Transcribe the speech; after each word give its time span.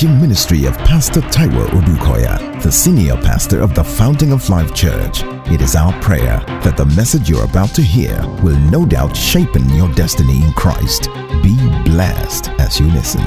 teaching 0.00 0.18
ministry 0.18 0.64
of 0.64 0.74
Pastor 0.78 1.20
Taiwo 1.20 1.66
Odukoya, 1.72 2.62
the 2.62 2.72
senior 2.72 3.16
pastor 3.16 3.60
of 3.60 3.74
the 3.74 3.84
Fountain 3.84 4.32
of 4.32 4.48
Life 4.48 4.74
Church. 4.74 5.20
It 5.52 5.60
is 5.60 5.76
our 5.76 5.92
prayer 6.00 6.42
that 6.64 6.78
the 6.78 6.86
message 6.86 7.28
you're 7.28 7.44
about 7.44 7.74
to 7.74 7.82
hear 7.82 8.18
will 8.42 8.56
no 8.70 8.86
doubt 8.86 9.14
shape 9.14 9.50
your 9.54 9.92
destiny 9.92 10.42
in 10.42 10.54
Christ. 10.54 11.10
Be 11.42 11.54
blessed 11.84 12.48
as 12.58 12.80
you 12.80 12.86
listen. 12.86 13.20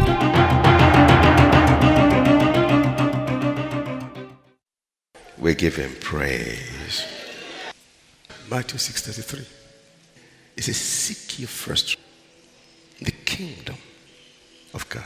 We 5.38 5.54
give 5.54 5.76
him 5.76 5.92
praise. 6.02 7.06
Matthew 8.50 8.80
6:33. 8.80 9.46
It 10.58 10.64
says, 10.64 10.78
Seek 10.78 11.38
ye 11.38 11.46
first 11.46 11.98
the 13.00 13.12
kingdom 13.12 13.78
of 14.74 14.90
God, 14.90 15.04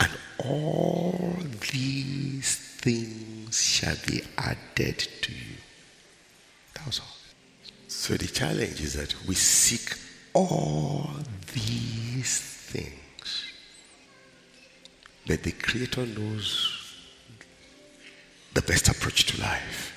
and 0.00 0.10
all 0.44 1.36
these 1.72 2.56
things 2.56 3.62
shall 3.62 3.96
be 4.06 4.22
added 4.38 4.98
to 4.98 5.32
you. 5.32 5.56
That 6.74 6.86
was 6.86 7.00
all. 7.00 7.06
So 7.88 8.14
the 8.14 8.26
challenge 8.26 8.80
is 8.80 8.94
that 8.94 9.14
we 9.26 9.34
seek 9.34 9.94
all 10.32 11.10
these 11.52 12.38
things. 12.40 13.44
But 15.26 15.42
the 15.42 15.52
Creator 15.52 16.06
knows 16.06 16.96
the 18.54 18.62
best 18.62 18.88
approach 18.88 19.26
to 19.26 19.40
life. 19.40 19.90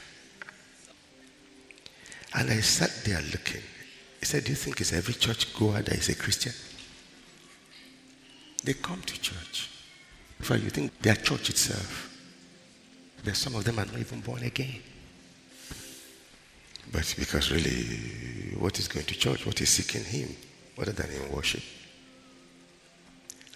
And 2.34 2.49
I 2.52 2.59
sat 2.59 2.91
there 3.05 3.21
looking. 3.32 3.62
He 4.20 4.26
said, 4.26 4.43
Do 4.43 4.52
you 4.52 4.55
think 4.55 4.82
it's 4.82 4.93
every 4.93 5.13
church 5.13 5.54
goer 5.57 5.82
that 5.82 5.96
is 5.96 6.09
a 6.09 6.16
Christian? 6.16 6.54
They 8.63 8.73
come 8.73 9.02
to 9.02 9.21
church. 9.21 9.70
In 10.40 10.46
fact, 10.46 10.64
you 10.64 10.70
think 10.70 11.00
their 11.02 11.16
church 11.16 11.50
itself, 11.50 12.12
but 13.24 13.36
some 13.36 13.55
of 13.55 13.64
them 13.64 13.80
are 13.80 13.86
not 13.86 13.98
even 13.98 14.20
born 14.22 14.44
again. 14.44 14.82
But 16.92 17.16
because 17.18 17.52
really, 17.52 18.55
what 18.60 18.77
is 18.80 18.88
going 18.88 19.05
to 19.05 19.16
church? 19.16 19.46
What 19.46 19.60
is 19.62 19.70
seeking 19.70 20.04
Him 20.04 20.36
other 20.80 20.92
than 20.92 21.10
in 21.10 21.32
worship? 21.32 21.64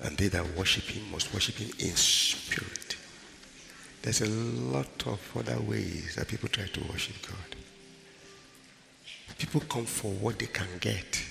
And 0.01 0.17
they 0.17 0.29
that 0.29 0.57
worship 0.57 0.85
Him 0.85 1.11
must 1.11 1.33
worship 1.33 1.55
Him 1.55 1.69
in 1.79 1.95
spirit. 1.95 2.95
There's 4.01 4.21
a 4.21 4.29
lot 4.29 5.05
of 5.05 5.19
other 5.37 5.59
ways 5.61 6.15
that 6.15 6.27
people 6.27 6.49
try 6.49 6.65
to 6.65 6.83
worship 6.85 7.15
God. 7.27 7.55
People 9.37 9.61
come 9.61 9.85
for 9.85 10.11
what 10.11 10.39
they 10.39 10.47
can 10.47 10.67
get. 10.79 11.23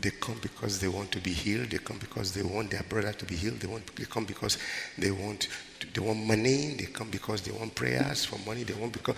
They 0.00 0.10
come 0.10 0.38
because 0.40 0.80
they 0.80 0.88
want 0.88 1.12
to 1.12 1.20
be 1.20 1.32
healed. 1.32 1.70
They 1.70 1.78
come 1.78 1.98
because 1.98 2.32
they 2.32 2.42
want 2.42 2.70
their 2.70 2.82
brother 2.82 3.12
to 3.12 3.24
be 3.26 3.36
healed. 3.36 3.60
They 3.60 3.66
want. 3.66 3.94
They 3.96 4.04
come 4.04 4.24
because 4.24 4.56
they 4.96 5.10
want. 5.10 5.48
They 5.92 6.00
want 6.00 6.24
money. 6.24 6.74
They 6.78 6.86
come 6.86 7.10
because 7.10 7.42
they 7.42 7.52
want 7.52 7.74
prayers 7.74 8.24
for 8.24 8.38
money. 8.46 8.62
They 8.62 8.74
want 8.74 8.92
because 8.92 9.16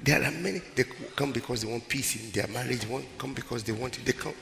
there 0.00 0.22
are 0.22 0.30
many. 0.30 0.60
They 0.76 0.84
come 1.16 1.32
because 1.32 1.62
they 1.62 1.70
want 1.70 1.88
peace 1.88 2.16
in 2.16 2.30
their 2.30 2.46
marriage. 2.48 2.80
They 2.80 2.92
want 2.92 3.06
come 3.18 3.34
because 3.34 3.64
they 3.64 3.72
want. 3.72 3.98
They 4.04 4.12
come. 4.12 4.34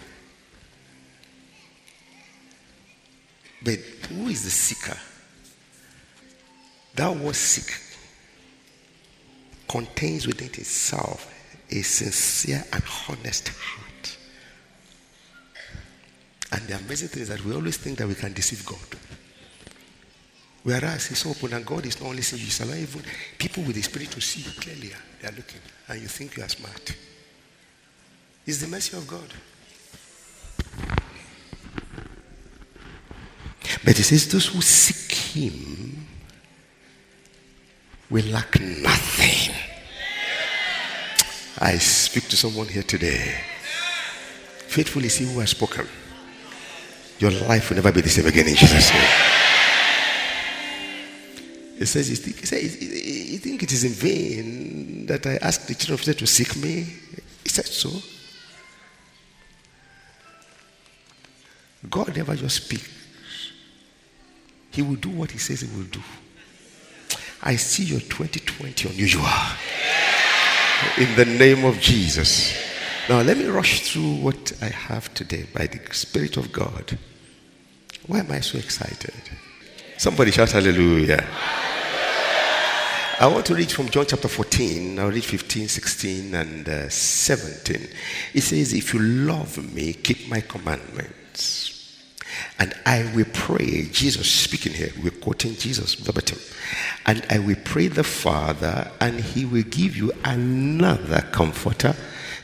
But 3.63 3.79
who 4.09 4.29
is 4.29 4.45
the 4.45 4.51
seeker? 4.51 4.99
That 6.95 7.17
word 7.17 7.37
seek 7.37 7.73
contains 9.69 10.27
within 10.27 10.49
itself 10.49 11.33
a 11.71 11.81
sincere 11.83 12.65
and 12.73 12.83
honest 13.09 13.49
heart. 13.49 13.90
And 16.53 16.63
the 16.67 16.77
amazing 16.77 17.09
thing 17.09 17.23
is 17.23 17.29
that 17.29 17.45
we 17.45 17.55
always 17.55 17.77
think 17.77 17.99
that 17.99 18.09
we 18.09 18.15
can 18.15 18.33
deceive 18.33 18.65
God. 18.67 18.99
Whereas 20.63 21.07
He's 21.07 21.25
open 21.27 21.55
and 21.55 21.65
God 21.65 21.87
is 21.87 22.01
not 22.01 22.09
only 22.11 22.23
seeing 22.23 22.41
you, 22.41 22.47
He's 22.47 22.61
even 22.61 23.03
people 23.39 23.63
with 23.63 23.77
the 23.77 23.83
Spirit 23.83 24.11
to 24.13 24.21
see 24.21 24.43
clearly. 24.61 24.91
Ah, 24.95 25.01
they 25.21 25.29
are 25.29 25.33
looking 25.33 25.61
and 25.89 26.03
you 26.03 26.09
think 26.09 26.37
you 26.37 26.43
are 26.43 26.49
smart. 26.49 26.97
It's 28.47 28.61
the 28.61 28.69
mercy 28.69 28.97
of 28.97 29.07
God. 29.07 29.33
But 33.85 33.97
He 33.97 34.03
says, 34.03 34.31
Those 34.31 34.47
who 34.49 34.61
seek 34.61 35.17
Him 35.17 36.07
will 38.11 38.27
lack 38.27 38.61
nothing. 38.61 39.55
I 41.63 41.77
speak 41.77 42.27
to 42.29 42.37
someone 42.37 42.69
here 42.69 42.83
today. 42.83 43.35
Faithful 44.67 45.05
is 45.05 45.17
he 45.17 45.27
who 45.27 45.41
has 45.41 45.51
spoken. 45.51 45.87
Your 47.21 47.31
life 47.31 47.69
will 47.69 47.77
never 47.77 47.93
be 47.93 48.01
the 48.01 48.09
same 48.09 48.27
again 48.27 48.49
in 48.49 48.57
Jesus' 48.57 48.91
name. 48.91 49.11
He 51.79 51.85
says, 51.85 52.09
he 52.09 52.15
think, 52.15 52.41
he, 52.41 52.47
says, 52.47 52.75
he 52.75 53.37
think 53.37 53.63
it 53.63 53.73
is 53.73 53.85
in 53.85 53.93
vain 53.93 55.07
that 55.07 55.27
I 55.27 55.37
ask 55.37 55.67
the 55.67 55.75
children 55.75 55.95
of 55.95 56.01
Israel 56.01 56.17
to 56.17 56.27
seek 56.27 56.57
me. 56.57 56.87
He 57.43 57.49
said 57.49 57.67
so. 57.67 57.91
God 61.89 62.17
never 62.17 62.37
just 62.37 62.65
speaks. 62.65 62.89
He 64.71 64.81
will 64.83 64.97
do 64.97 65.11
what 65.11 65.31
he 65.31 65.39
says 65.39 65.61
he 65.61 65.77
will 65.77 65.87
do. 65.87 66.01
I 67.43 67.57
see 67.57 67.85
your 67.85 68.01
2020 68.01 68.89
unusual 68.89 69.25
in 70.97 71.15
the 71.17 71.25
name 71.25 71.65
of 71.65 71.81
Jesus. 71.81 72.55
Now, 73.09 73.21
let 73.23 73.37
me 73.37 73.47
rush 73.47 73.91
through 73.91 74.17
what 74.17 74.53
I 74.63 74.67
have 74.67 75.13
today 75.13 75.47
by 75.53 75.67
the 75.67 75.81
Spirit 75.93 76.37
of 76.37 76.53
God. 76.53 76.99
Why 78.07 78.21
am 78.21 78.31
I 78.33 78.41
so 78.41 78.59
excited? 78.59 79.15
Somebody 79.99 80.31
shout 80.31 80.53
hallelujah. 80.53 81.27
I 83.21 83.27
want 83.27 83.45
to 83.47 83.55
read 83.55 83.71
from 83.71 83.91
John 83.91 84.07
chapter 84.09 84.29
14. 84.29 84.99
I'll 84.99 85.11
read 85.11 85.25
15, 85.25 85.69
16, 85.69 86.35
and 86.35 86.67
uh, 86.67 86.89
17. 86.89 87.89
It 88.33 88.41
says, 88.41 88.73
If 88.73 88.95
you 88.95 89.01
love 89.01 89.75
me, 89.75 89.93
keep 89.93 90.27
my 90.29 90.41
commandments. 90.41 91.77
And 92.59 92.73
I 92.87 93.13
will 93.15 93.27
pray, 93.35 93.89
Jesus 93.93 94.27
speaking 94.27 94.73
here, 94.73 94.91
we're 95.03 95.11
quoting 95.11 95.55
Jesus 95.55 95.95
verbatim. 95.95 96.39
And 97.05 97.23
I 97.29 97.41
will 97.41 97.59
pray 97.63 97.89
the 97.89 98.05
Father, 98.05 98.91
and 99.03 99.21
he 99.21 99.45
will 99.45 99.65
give 99.65 99.97
you 99.97 100.13
another 100.25 101.21
comforter 101.33 101.95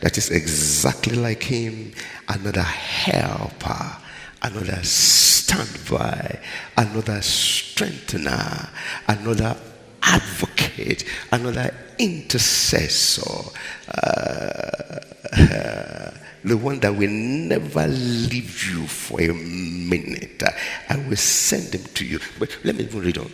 that 0.02 0.18
is 0.18 0.30
exactly 0.30 1.16
like 1.16 1.42
him, 1.42 1.92
another 2.28 2.62
helper, 2.62 3.96
another 4.42 4.82
standby, 5.46 6.40
another 6.76 7.22
strengthener, 7.22 8.68
another 9.06 9.56
advocate, 10.02 11.04
another 11.30 11.72
intercessor. 11.98 13.50
Uh, 13.88 14.98
the 16.44 16.56
one 16.56 16.80
that 16.80 16.94
will 16.94 17.10
never 17.10 17.86
leave 17.86 18.64
you 18.66 18.86
for 18.88 19.20
a 19.20 19.32
minute. 19.32 20.42
I 20.88 20.96
will 21.08 21.16
send 21.16 21.72
them 21.72 21.84
to 21.94 22.04
you. 22.04 22.18
But 22.40 22.56
let 22.64 22.74
me 22.74 22.84
even 22.84 23.00
read 23.00 23.18
on. 23.18 23.30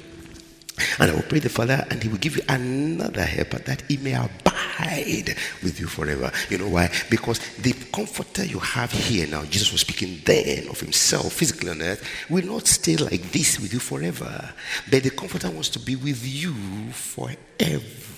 And 0.98 1.10
I 1.10 1.14
will 1.14 1.22
pray 1.22 1.38
the 1.38 1.48
Father, 1.48 1.86
and 1.90 2.02
He 2.02 2.08
will 2.08 2.18
give 2.18 2.36
you 2.36 2.42
another 2.48 3.22
helper 3.22 3.58
that 3.60 3.82
He 3.88 3.96
may 3.96 4.14
abide 4.14 5.36
with 5.62 5.78
you 5.80 5.86
forever. 5.86 6.30
You 6.50 6.58
know 6.58 6.68
why? 6.68 6.90
Because 7.10 7.38
the 7.56 7.72
comforter 7.92 8.44
you 8.44 8.58
have 8.58 8.92
here 8.92 9.26
now, 9.26 9.44
Jesus 9.44 9.72
was 9.72 9.82
speaking 9.82 10.20
then 10.24 10.68
of 10.68 10.80
Himself 10.80 11.32
physically 11.32 11.70
on 11.70 11.82
earth, 11.82 12.06
will 12.28 12.46
not 12.46 12.66
stay 12.66 12.96
like 12.96 13.30
this 13.32 13.58
with 13.60 13.72
you 13.72 13.80
forever. 13.80 14.52
But 14.90 15.02
the 15.02 15.10
comforter 15.10 15.50
wants 15.50 15.68
to 15.70 15.78
be 15.78 15.96
with 15.96 16.24
you 16.24 16.54
forever. 16.92 18.11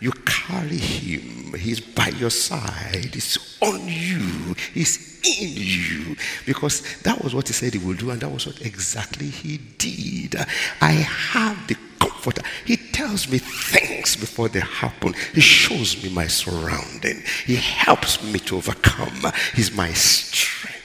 You 0.00 0.12
carry 0.24 0.76
Him, 0.76 1.54
He's 1.58 1.80
by 1.80 2.08
your 2.08 2.30
side, 2.30 3.14
He's 3.14 3.58
on 3.60 3.86
you, 3.86 4.54
He's 4.74 5.18
in 5.40 5.52
you. 5.54 6.16
Because 6.46 7.00
that 7.02 7.22
was 7.22 7.34
what 7.34 7.48
He 7.48 7.52
said 7.54 7.74
He 7.74 7.78
would 7.78 7.98
do, 7.98 8.10
and 8.10 8.20
that 8.20 8.30
was 8.30 8.46
what 8.46 8.60
exactly 8.62 9.28
He 9.28 9.58
did. 9.58 10.36
I 10.80 10.92
have 10.92 11.66
the 11.66 11.76
comforter. 11.98 12.42
He 12.64 12.76
tells 12.76 13.28
me 13.30 13.38
things 13.38 14.16
before 14.16 14.48
they 14.48 14.60
happen. 14.60 15.14
He 15.34 15.40
shows 15.40 16.02
me 16.02 16.10
my 16.10 16.26
surrounding. 16.26 17.22
He 17.46 17.56
helps 17.56 18.22
me 18.22 18.38
to 18.40 18.56
overcome. 18.56 19.32
He's 19.54 19.74
my 19.74 19.92
strength. 19.92 20.78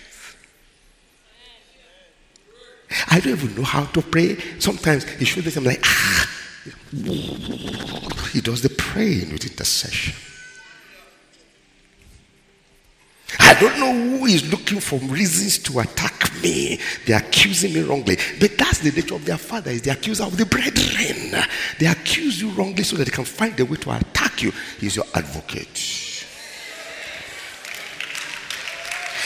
I 3.10 3.20
don't 3.20 3.34
even 3.34 3.56
know 3.56 3.64
how 3.64 3.86
to 3.86 4.02
pray. 4.02 4.38
Sometimes 4.60 5.04
he 5.06 5.26
shows 5.26 5.46
me, 5.46 5.52
I'm 5.56 5.64
like, 5.64 5.82
ah. 5.84 6.23
He 8.32 8.42
does 8.42 8.62
the 8.62 8.70
praying 8.70 9.32
with 9.32 9.46
intercession. 9.46 10.16
I 13.40 13.56
don't 13.60 13.80
know 13.80 14.18
who 14.18 14.26
is 14.26 14.50
looking 14.52 14.80
for 14.80 14.98
reasons 15.00 15.58
to 15.60 15.80
attack 15.80 16.32
me. 16.42 16.80
They're 17.06 17.18
accusing 17.18 17.74
me 17.74 17.82
wrongly. 17.82 18.18
But 18.40 18.58
that's 18.58 18.80
the 18.80 18.92
nature 18.92 19.16
of 19.16 19.26
their 19.26 19.38
father, 19.38 19.72
is 19.72 19.82
the 19.82 19.92
accuser 19.92 20.24
of 20.24 20.38
the 20.38 20.46
brethren. 20.46 21.44
They 21.80 21.88
accuse 21.88 22.40
you 22.42 22.50
wrongly 22.52 22.84
so 22.84 22.96
that 22.98 23.06
they 23.06 23.12
can 23.12 23.26
find 23.26 23.60
a 23.60 23.66
way 23.66 23.78
to 23.78 23.92
attack 23.92 24.42
you. 24.44 24.52
He's 24.80 24.96
your 24.96 25.06
advocate. 25.14 25.78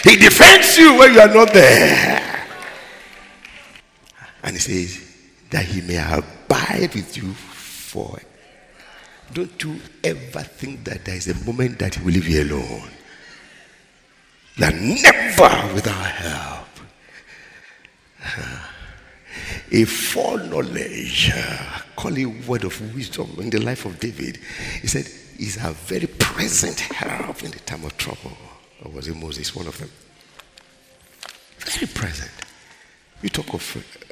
He 0.04 0.16
defends 0.16 0.78
you 0.78 0.98
when 0.98 1.14
you 1.14 1.20
are 1.20 1.34
not 1.34 1.54
there. 1.54 2.46
And 4.44 4.56
he 4.56 4.60
says, 4.60 5.04
that 5.50 5.66
he 5.66 5.82
may 5.82 5.96
abide 6.68 6.94
with 6.96 7.18
you 7.18 7.34
for. 7.34 8.20
Don't 9.34 9.62
you 9.64 9.80
ever 10.04 10.42
think 10.42 10.84
that 10.86 11.06
there 11.06 11.16
is 11.16 11.28
a 11.28 11.46
moment 11.46 11.80
that 11.80 11.96
he 11.96 12.04
will 12.04 12.14
leave 12.14 12.28
you 12.28 12.44
alone. 12.44 12.90
That 14.58 14.74
never 14.76 15.74
without 15.74 16.06
help. 16.06 16.68
A 19.72 19.84
foreknowledge, 19.84 21.32
call 21.96 22.18
it 22.18 22.48
word 22.48 22.64
of 22.64 22.96
wisdom 22.96 23.36
in 23.40 23.50
the 23.50 23.60
life 23.60 23.86
of 23.86 24.00
David. 24.00 24.40
He 24.82 24.88
said, 24.88 25.08
is 25.40 25.58
a 25.58 25.72
very 25.74 26.08
present 26.08 26.80
help 26.80 27.44
in 27.44 27.52
the 27.52 27.60
time 27.60 27.84
of 27.84 27.96
trouble. 27.98 28.36
Or 28.84 28.92
was 28.92 29.08
it 29.08 29.16
Moses? 29.16 29.54
One 29.56 29.68
of 29.68 29.78
them. 29.78 29.92
Very 31.60 31.88
present. 31.88 32.32
You 33.22 33.30
talk 33.30 33.54
of 33.54 34.07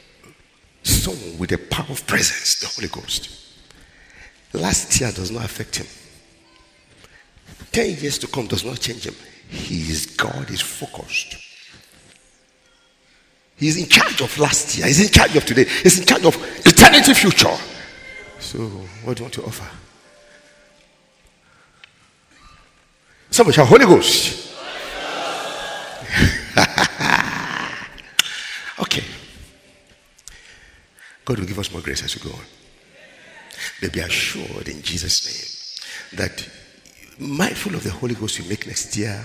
someone 1.05 1.37
with 1.37 1.51
the 1.51 1.57
power 1.57 1.85
of 1.89 2.05
presence, 2.07 2.59
the 2.59 2.67
Holy 2.67 2.87
Ghost. 2.87 3.29
Last 4.53 4.99
year 4.99 5.11
does 5.11 5.31
not 5.31 5.45
affect 5.45 5.75
him. 5.77 5.87
Ten 7.71 7.95
years 7.97 8.17
to 8.19 8.27
come 8.27 8.47
does 8.47 8.63
not 8.63 8.79
change 8.79 9.05
him. 9.05 9.15
He 9.49 9.81
is 9.81 10.05
God, 10.07 10.49
is 10.49 10.61
focused. 10.61 11.35
He's 13.57 13.77
in 13.77 13.87
charge 13.87 14.21
of 14.21 14.37
last 14.39 14.77
year. 14.77 14.87
He's 14.87 15.05
in 15.05 15.11
charge 15.11 15.35
of 15.35 15.45
today. 15.45 15.65
He's 15.83 15.99
in 15.99 16.05
charge 16.05 16.25
of 16.25 16.35
eternity 16.65 17.13
future. 17.13 17.55
So, 18.39 18.59
what 19.03 19.15
do 19.15 19.21
you 19.21 19.25
want 19.25 19.33
to 19.35 19.43
offer? 19.43 19.69
Somebody 23.29 23.55
shout 23.55 23.67
Holy 23.67 23.85
Ghost. 23.85 24.53
okay. 26.57 26.85
God 31.25 31.39
will 31.39 31.47
give 31.47 31.59
us 31.59 31.71
more 31.71 31.81
grace 31.81 32.03
as 32.03 32.15
we 32.15 32.29
go 32.29 32.35
on. 32.35 32.43
But 33.81 33.93
be 33.93 33.99
assured 33.99 34.67
in 34.67 34.81
Jesus' 34.81 35.25
name 35.25 36.19
that 36.19 36.47
mindful 37.17 37.75
of 37.75 37.83
the 37.83 37.89
Holy 37.89 38.15
Ghost 38.15 38.37
you 38.37 38.45
make 38.45 38.67
next 38.67 38.95
year 38.95 39.23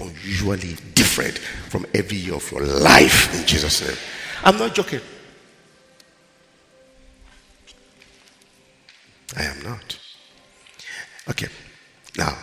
unusually 0.00 0.76
different 0.94 1.38
from 1.38 1.86
every 1.94 2.16
year 2.16 2.34
of 2.34 2.50
your 2.50 2.64
life 2.64 3.34
in 3.38 3.46
Jesus' 3.46 3.86
name. 3.86 3.96
I'm 4.44 4.58
not 4.58 4.74
joking. 4.74 5.00
I 9.36 9.44
am 9.44 9.62
not. 9.62 9.98
Okay. 11.28 11.48
Now, 12.16 12.36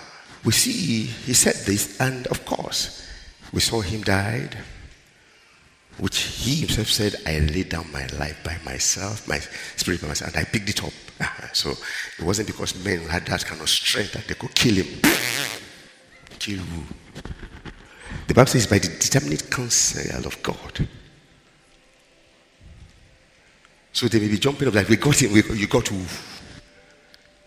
we 0.44 0.52
see 0.52 1.04
he 1.04 1.34
said 1.34 1.56
this, 1.66 2.00
and 2.00 2.28
of 2.28 2.46
course, 2.46 3.08
we 3.52 3.60
saw 3.60 3.82
him 3.82 4.02
died, 4.02 4.58
which 5.98 6.18
he 6.18 6.56
himself 6.56 6.88
said, 6.88 7.16
I 7.26 7.40
laid 7.40 7.70
down 7.70 7.92
my 7.92 8.06
life 8.20 8.42
by 8.44 8.58
myself, 8.66 9.28
my 9.28 9.40
spirit 9.76 10.02
by 10.02 10.10
myself, 10.10 10.34
and 10.34 10.42
I 10.42 10.50
picked 10.50 10.70
it 10.70 10.84
up. 10.84 10.94
So 11.54 11.72
it 11.72 12.26
wasn't 12.26 12.48
because 12.48 12.84
men 12.84 13.00
had 13.08 13.26
that 13.28 13.46
kind 13.46 13.62
of 13.62 13.70
strength 13.70 14.12
that 14.12 14.28
they 14.28 14.34
could 14.34 14.54
kill 14.54 14.76
him. 14.76 15.02
kill 16.40 16.58
who? 16.58 16.84
The 18.28 18.34
Bible 18.34 18.48
says 18.48 18.68
by 18.68 18.80
the 18.80 18.90
determinate 18.90 19.50
counsel 19.50 20.26
of 20.26 20.44
God. 20.44 20.88
So 23.94 24.08
they 24.10 24.20
may 24.20 24.28
be 24.28 24.38
jumping 24.38 24.68
up 24.68 24.74
like 24.74 24.90
we 24.90 24.98
got 24.98 25.22
him, 25.22 25.32
we, 25.32 25.44
you 25.58 25.68
got 25.68 25.86
to 25.86 25.96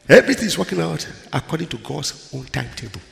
Everything 0.08 0.46
is 0.46 0.56
working 0.56 0.80
out 0.80 1.06
according 1.30 1.68
to 1.68 1.76
God's 1.76 2.32
own 2.34 2.44
timetable. 2.46 3.02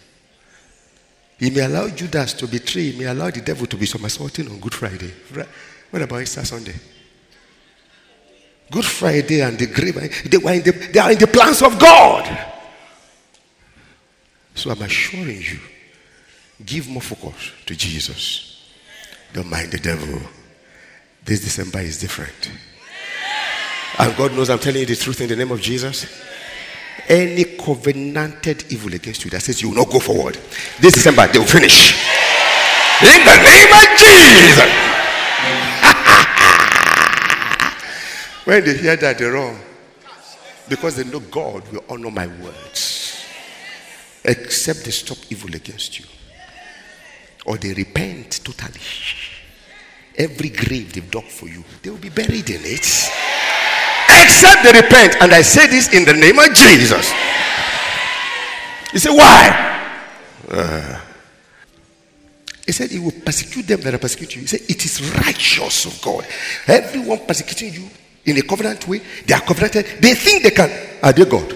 He 1.38 1.50
may 1.50 1.60
allow 1.60 1.88
Judas 1.88 2.32
to 2.34 2.46
betray, 2.46 2.90
he 2.90 2.98
may 2.98 3.04
allow 3.06 3.30
the 3.30 3.42
devil 3.42 3.66
to 3.66 3.76
be 3.76 3.86
somersaulting 3.86 4.48
on 4.48 4.58
Good 4.58 4.74
Friday. 4.74 5.12
What 5.90 6.02
about 6.02 6.22
Easter 6.22 6.44
Sunday? 6.44 6.74
Good 8.70 8.84
Friday 8.84 9.42
and 9.42 9.58
the 9.58 9.66
grave, 9.66 9.94
they, 10.30 10.38
were 10.38 10.52
in 10.52 10.62
the, 10.62 10.72
they 10.72 10.98
are 10.98 11.12
in 11.12 11.18
the 11.18 11.26
plans 11.26 11.62
of 11.62 11.78
God. 11.78 12.52
So 14.54 14.70
I'm 14.70 14.80
assuring 14.82 15.42
you, 15.42 15.60
give 16.64 16.88
more 16.88 17.02
focus 17.02 17.52
to 17.66 17.76
Jesus. 17.76 18.72
Don't 19.32 19.50
mind 19.50 19.72
the 19.72 19.78
devil. 19.78 20.20
This 21.22 21.40
December 21.40 21.80
is 21.80 22.00
different. 22.00 22.50
And 23.98 24.16
God 24.16 24.32
knows 24.32 24.48
I'm 24.48 24.58
telling 24.58 24.80
you 24.80 24.86
the 24.86 24.96
truth 24.96 25.20
in 25.20 25.28
the 25.28 25.36
name 25.36 25.52
of 25.52 25.60
Jesus 25.60 26.06
any 27.08 27.44
covenanted 27.44 28.64
evil 28.70 28.92
against 28.94 29.24
you 29.24 29.30
that 29.30 29.40
says 29.40 29.62
you 29.62 29.68
will 29.68 29.76
not 29.76 29.88
go 29.90 30.00
forward, 30.00 30.34
this 30.80 30.94
December 30.94 31.28
they 31.28 31.38
will 31.38 31.46
finish. 31.46 31.94
In 33.02 33.24
the 33.24 33.36
name 33.42 33.72
of 33.72 33.86
Jesus. 33.98 34.70
when 38.44 38.64
they 38.64 38.76
hear 38.78 38.96
that, 38.96 39.18
they're 39.18 39.32
wrong. 39.32 39.58
Because 40.68 40.96
they 40.96 41.04
know 41.04 41.20
God 41.20 41.70
will 41.70 41.84
honor 41.88 42.10
my 42.10 42.26
words. 42.26 43.24
Except 44.24 44.84
they 44.84 44.90
stop 44.90 45.18
evil 45.30 45.54
against 45.54 45.98
you. 45.98 46.06
Or 47.44 47.58
they 47.58 47.74
repent 47.74 48.40
totally. 48.42 48.80
Every 50.16 50.48
grave 50.48 50.92
they've 50.92 51.10
dug 51.10 51.24
for 51.24 51.48
you, 51.48 51.62
they 51.82 51.90
will 51.90 51.98
be 51.98 52.08
buried 52.08 52.48
in 52.50 52.62
it 52.64 53.10
except 54.26 54.66
they 54.66 54.74
repent. 54.74 55.16
And 55.22 55.32
I 55.32 55.42
say 55.42 55.66
this 55.66 55.94
in 55.94 56.04
the 56.04 56.12
name 56.12 56.38
of 56.38 56.50
Jesus. 56.52 57.14
You 58.92 58.98
say, 58.98 59.10
why? 59.10 59.76
Uh, 60.50 61.00
he 62.66 62.72
said, 62.72 62.90
He 62.90 62.98
will 62.98 63.12
persecute 63.12 63.66
them 63.66 63.80
that 63.82 63.94
are 63.94 63.98
persecuting 63.98 64.38
you. 64.38 64.42
He 64.42 64.48
said, 64.48 64.62
It 64.68 64.84
is 64.84 65.00
righteous 65.24 65.86
of 65.86 66.02
God. 66.02 66.26
Everyone 66.66 67.20
persecuting 67.24 67.72
you 67.72 67.88
in 68.24 68.36
a 68.38 68.42
covenant 68.42 68.86
way, 68.88 69.00
they 69.24 69.34
are 69.34 69.40
covenanted. 69.40 69.86
They 70.02 70.14
think 70.14 70.42
they 70.42 70.50
can. 70.50 70.68
Are 71.02 71.12
they 71.12 71.24
God? 71.24 71.52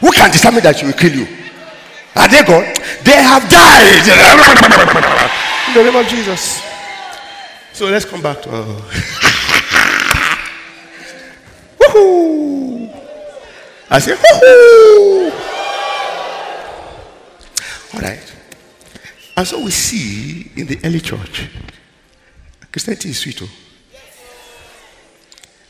Who 0.00 0.10
can 0.10 0.30
determine 0.32 0.62
that 0.64 0.76
she 0.76 0.86
will 0.86 0.92
kill 0.92 1.12
you? 1.14 1.28
Are 2.16 2.28
they 2.28 2.42
God? 2.42 2.66
They 3.04 3.22
have 3.22 3.48
died. 3.48 4.02
in 5.68 5.74
the 5.74 5.90
name 5.90 5.96
of 5.96 6.06
Jesus. 6.08 6.62
So 7.72 7.86
let's 7.86 8.04
come 8.04 8.22
back 8.22 8.42
to. 8.42 8.50
Uh, 8.50 8.82
Woohoo! 11.94 12.90
I 13.90 13.98
say, 13.98 14.14
woohoo! 14.14 15.30
All 17.94 18.00
right. 18.00 18.34
And 19.36 19.46
so 19.46 19.62
we 19.64 19.70
see 19.70 20.50
in 20.56 20.66
the 20.66 20.78
early 20.84 21.00
church, 21.00 21.48
Christianity 22.72 23.10
is 23.10 23.18
sweet. 23.18 23.40
Oh. 23.42 23.48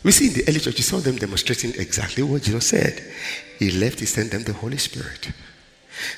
We 0.02 0.12
see 0.12 0.28
in 0.28 0.34
the 0.34 0.44
early 0.48 0.60
church, 0.60 0.76
you 0.76 0.82
saw 0.82 0.98
them 0.98 1.16
demonstrating 1.16 1.75
exactly 1.75 2.22
what 2.22 2.42
Jesus 2.42 2.66
said. 2.66 3.02
He 3.58 3.70
left, 3.70 4.00
he 4.00 4.06
sent 4.06 4.30
them 4.30 4.42
the 4.42 4.52
Holy 4.52 4.78
Spirit. 4.78 5.32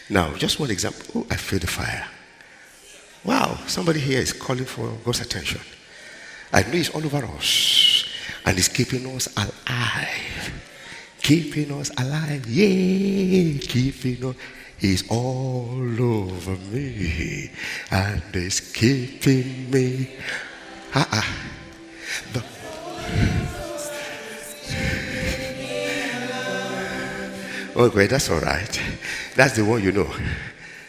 Now, 0.09 0.35
just 0.35 0.59
one 0.59 0.71
example. 0.71 1.05
Oh, 1.15 1.27
I 1.31 1.37
feel 1.37 1.59
the 1.59 1.67
fire. 1.67 2.09
Wow, 3.25 3.59
somebody 3.67 4.01
here 4.01 4.21
is 4.21 4.33
calling 4.33 4.65
for 4.65 4.93
God's 5.05 5.21
attention. 5.21 5.61
I 6.53 6.63
know 6.63 6.75
it's 6.75 6.91
all 6.91 7.05
over 7.05 7.25
us 7.25 7.96
and 8.47 8.59
is 8.59 8.69
keeping 8.69 9.05
us 9.15 9.29
alive. 9.37 10.53
Keeping 11.21 11.73
us 11.73 11.91
alive. 11.99 12.47
Yeah, 12.47 13.59
Keeping 13.61 14.25
us. 14.25 14.37
He's 14.79 15.09
all 15.11 16.01
over 16.01 16.57
me 16.71 17.51
and 17.91 18.23
is 18.35 18.61
keeping 18.61 19.71
me. 19.71 20.11
Uh-uh. 20.95 21.23
The, 22.33 22.45
oh, 27.75 27.89
great, 27.91 28.11
that's 28.11 28.31
all 28.31 28.41
right. 28.41 28.81
That's 29.35 29.57
the 29.57 29.65
one 29.65 29.83
you 29.83 29.93
know. 29.93 30.09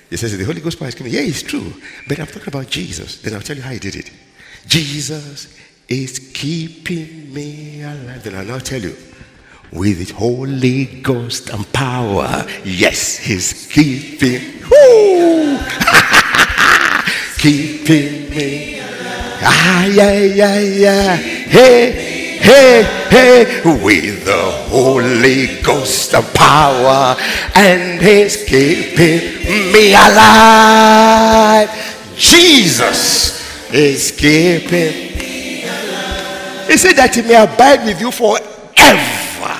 He 0.09 0.17
says 0.17 0.37
the 0.37 0.43
Holy 0.43 0.61
Ghost 0.61 0.79
power 0.79 0.89
is 0.89 0.95
coming. 0.95 1.13
Yeah, 1.13 1.21
it's 1.21 1.41
true. 1.41 1.73
But 2.07 2.19
I'm 2.19 2.27
talking 2.27 2.49
about 2.49 2.67
Jesus. 2.67 3.21
Then 3.21 3.33
I'll 3.33 3.41
tell 3.41 3.55
you 3.55 3.63
how 3.63 3.71
he 3.71 3.79
did 3.79 3.95
it. 3.95 4.11
Jesus 4.67 5.57
is 5.87 6.19
keeping 6.33 7.33
me 7.33 7.81
alive. 7.81 8.23
Then 8.23 8.35
I'll 8.35 8.45
now 8.45 8.59
tell 8.59 8.81
you, 8.81 8.95
with 9.71 9.97
his 9.97 10.11
Holy 10.11 10.85
Ghost 11.01 11.49
and 11.49 11.71
power, 11.73 12.45
yes, 12.63 13.17
he's 13.17 13.67
keeping, 13.71 14.41
keeping 17.37 18.29
me. 18.29 18.81
Ah, 19.39 19.85
yeah, 19.85 20.19
yeah, 20.19 20.59
yeah. 20.59 21.15
Hey, 21.15 21.91
hey, 22.39 22.83
hey, 23.09 23.61
with 23.83 24.25
the 24.25 24.51
Holy 24.69 25.61
Ghost 25.61 26.13
and 26.13 26.25
power, 26.33 27.15
and 27.55 28.01
he's 28.01 28.43
keeping 28.43 29.71
me 29.71 29.93
alive. 29.93 31.69
Jesus 32.15 33.71
is 33.71 34.11
keeping 34.11 35.06
he 36.67 36.77
said 36.77 36.97
that 36.97 37.15
he 37.15 37.21
may 37.21 37.41
abide 37.41 37.85
with 37.85 37.99
you 38.01 38.11
forever. 38.11 39.57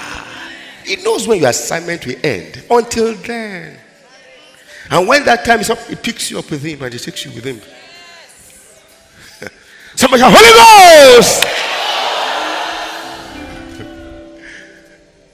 He 0.83 0.97
knows 0.97 1.27
when 1.27 1.39
your 1.39 1.49
assignment 1.49 2.05
will 2.05 2.15
end. 2.23 2.63
Until 2.69 3.13
then. 3.15 3.77
And 4.89 5.07
when 5.07 5.25
that 5.25 5.43
time 5.45 5.59
is 5.59 5.69
up, 5.69 5.79
he 5.79 5.95
picks 5.95 6.31
you 6.31 6.39
up 6.39 6.49
with 6.49 6.63
him 6.63 6.81
and 6.81 6.93
he 6.93 6.99
takes 6.99 7.25
you 7.25 7.31
with 7.31 7.43
him. 7.43 7.59
Somebody 9.95 10.21
shout, 10.21 10.33
Holy 10.33 10.53
Ghost! 11.17 11.43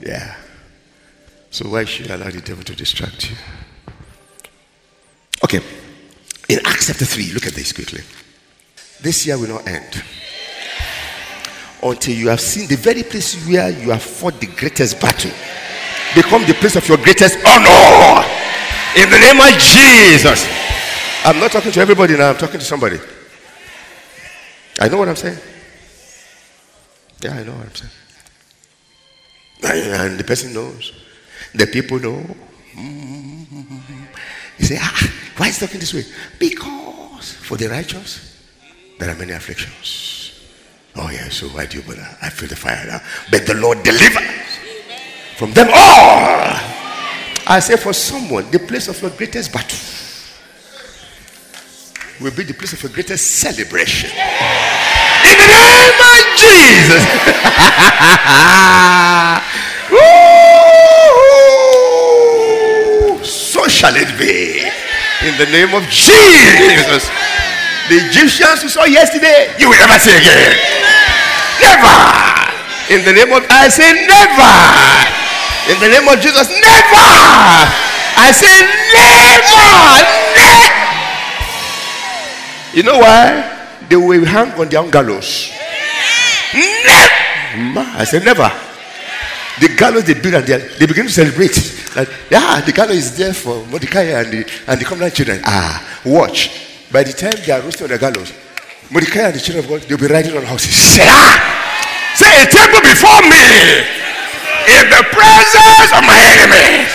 yeah. 0.00 0.36
So 1.50 1.68
why 1.68 1.84
should 1.84 2.08
you 2.08 2.14
allow 2.16 2.30
the 2.30 2.40
devil 2.40 2.64
to 2.64 2.74
distract 2.74 3.30
you? 3.30 3.36
Okay. 5.44 5.60
In 6.48 6.58
Acts 6.64 6.88
chapter 6.88 7.04
3, 7.04 7.32
look 7.32 7.46
at 7.46 7.52
this 7.52 7.72
quickly. 7.72 8.02
This 9.00 9.24
year 9.26 9.38
will 9.38 9.48
not 9.48 9.68
end 9.68 10.02
until 11.84 12.14
you 12.14 12.28
have 12.28 12.40
seen 12.40 12.66
the 12.66 12.76
very 12.76 13.02
place 13.02 13.46
where 13.46 13.70
you 13.70 13.90
have 13.90 14.02
fought 14.02 14.40
the 14.40 14.46
greatest 14.46 14.98
battle 15.00 15.30
become 16.14 16.44
the 16.46 16.54
place 16.54 16.76
of 16.76 16.88
your 16.88 16.96
greatest 16.98 17.36
honor. 17.46 18.24
In 18.96 19.10
the 19.10 19.18
name 19.18 19.40
of 19.40 19.52
Jesus. 19.58 20.48
I'm 21.24 21.38
not 21.38 21.50
talking 21.52 21.72
to 21.72 21.80
everybody 21.80 22.16
now, 22.16 22.30
I'm 22.30 22.36
talking 22.36 22.60
to 22.60 22.64
somebody. 22.64 22.98
I 24.80 24.88
know 24.88 24.98
what 24.98 25.08
I'm 25.08 25.16
saying. 25.16 25.38
Yeah, 27.20 27.34
I 27.34 27.42
know 27.42 27.52
what 27.52 27.66
I'm 27.66 27.74
saying. 27.74 27.90
And 29.64 30.18
the 30.18 30.24
person 30.24 30.52
knows. 30.52 30.92
The 31.54 31.66
people 31.66 31.98
know. 31.98 32.22
You 34.58 34.66
say, 34.66 34.78
ah, 34.80 35.12
why 35.36 35.48
is 35.48 35.58
talking 35.58 35.80
this 35.80 35.94
way? 35.94 36.04
Because 36.38 37.32
for 37.32 37.56
the 37.56 37.68
righteous, 37.68 38.36
there 38.98 39.10
are 39.10 39.16
many 39.16 39.32
afflictions. 39.32 40.23
Oh, 40.96 41.10
yeah, 41.10 41.28
so 41.28 41.48
why 41.48 41.66
do 41.66 41.78
you 41.78 41.82
bother? 41.82 42.06
I 42.22 42.30
feel 42.30 42.48
the 42.48 42.54
fire 42.54 42.86
now. 42.86 43.00
But 43.30 43.46
the 43.46 43.54
Lord 43.54 43.82
delivers 43.82 44.22
from 45.36 45.52
them 45.52 45.68
all. 45.68 46.54
I 47.46 47.58
say, 47.60 47.76
for 47.76 47.92
someone, 47.92 48.48
the 48.50 48.60
place 48.60 48.88
of 48.88 49.00
your 49.02 49.10
greatest 49.10 49.52
battle 49.52 49.78
will 52.20 52.30
be 52.30 52.44
the 52.44 52.54
place 52.54 52.72
of 52.72 52.82
your 52.82 52.92
greatest 52.92 53.38
celebration. 53.42 54.10
In 54.10 55.36
the 55.36 55.48
name 55.50 55.98
of 55.98 56.24
Jesus. 56.38 57.02
so 63.26 63.66
shall 63.66 63.96
it 63.96 64.16
be. 64.16 64.62
In 65.26 65.36
the 65.38 65.46
name 65.50 65.74
of 65.74 65.82
Jesus. 65.90 67.10
The 67.88 67.96
Egyptians 68.08 68.62
you 68.62 68.68
saw 68.70 68.84
yesterday, 68.84 69.52
you 69.58 69.68
will 69.68 69.76
never 69.76 69.98
see 69.98 70.16
again. 70.16 70.83
Never. 71.64 71.96
In 72.92 73.00
the 73.08 73.12
name 73.16 73.32
of, 73.32 73.40
I 73.48 73.72
say 73.72 73.88
never. 74.04 74.52
In 75.72 75.80
the 75.80 75.88
name 75.88 76.04
of 76.04 76.20
Jesus, 76.20 76.52
never. 76.52 77.08
I 78.20 78.28
say 78.36 78.60
never. 78.92 79.72
Never. 80.36 80.84
You 82.76 82.82
know 82.82 82.98
why? 82.98 83.50
They 83.88 83.96
will 83.96 84.24
hang 84.24 84.52
on 84.60 84.68
their 84.68 84.80
own 84.80 84.90
gallows. 84.90 85.50
Never. 86.52 87.80
I 87.96 88.04
said 88.04 88.24
never. 88.24 88.50
The 89.60 89.68
gallows 89.78 90.04
they 90.04 90.14
build 90.14 90.34
and 90.34 90.46
they, 90.46 90.58
they 90.78 90.86
begin 90.86 91.06
to 91.06 91.12
celebrate. 91.12 91.56
Like, 91.94 92.08
yeah, 92.30 92.60
the 92.60 92.72
gallows 92.72 92.96
is 92.96 93.16
there 93.16 93.32
for 93.32 93.64
Mordecai 93.66 94.02
and 94.02 94.32
the, 94.32 94.50
and 94.66 94.80
the 94.80 94.84
covenant 94.84 95.14
children. 95.14 95.40
Ah, 95.44 96.00
watch. 96.04 96.50
By 96.90 97.04
the 97.04 97.12
time 97.12 97.34
they 97.46 97.52
are 97.52 97.60
roasting 97.60 97.84
on 97.84 97.90
the 97.90 97.98
gallows, 97.98 98.32
Mordecai 98.90 99.32
and 99.32 99.34
the 99.34 99.40
children 99.40 99.64
of 99.64 99.70
God, 99.70 99.80
they'll 99.88 99.98
be 99.98 100.06
riding 100.06 100.36
on 100.36 100.44
horses. 100.44 100.74
Say, 100.74 101.02
ah! 101.04 101.54
Say 102.14 102.30
a 102.30 102.46
table 102.46 102.80
before 102.84 103.22
me 103.26 103.42
in 104.70 104.84
the 104.86 105.02
presence 105.10 105.90
of 105.90 106.02
my 106.06 106.20
enemies. 106.38 106.90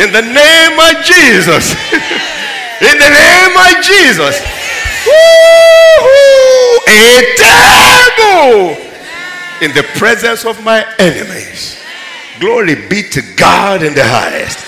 In 0.00 0.10
the 0.12 0.22
name 0.22 0.74
of 0.80 1.04
Jesus. 1.04 1.76
in 2.80 2.96
the 2.98 3.10
name 3.10 3.54
of 3.54 3.84
Jesus. 3.84 4.40
Woo-hoo! 5.06 6.78
A 6.88 7.36
table 7.36 8.76
in 9.60 9.72
the 9.74 9.84
presence 9.98 10.44
of 10.44 10.62
my 10.64 10.84
enemies. 10.98 11.76
Glory 12.40 12.74
be 12.88 13.02
to 13.10 13.22
God 13.36 13.82
in 13.82 13.94
the 13.94 14.04
highest. 14.04 14.58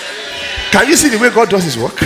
Can 0.71 0.87
you 0.87 0.95
see 0.95 1.09
the 1.09 1.17
way 1.17 1.29
God 1.29 1.49
does 1.49 1.63
his 1.63 1.77
work? 1.77 1.97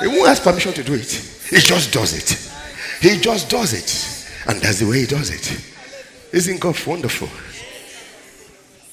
He 0.00 0.06
won't 0.06 0.28
ask 0.28 0.42
permission 0.42 0.72
to 0.74 0.82
do 0.82 0.94
it. 0.94 1.10
He 1.50 1.58
just 1.58 1.92
does 1.92 2.14
it. 2.14 2.53
He 3.00 3.18
just 3.18 3.50
does 3.50 3.72
it. 3.72 4.48
And 4.48 4.60
that's 4.60 4.80
the 4.80 4.86
way 4.86 5.00
he 5.00 5.06
does 5.06 5.30
it. 5.30 5.74
Isn't 6.32 6.60
God 6.60 6.76
wonderful? 6.86 7.28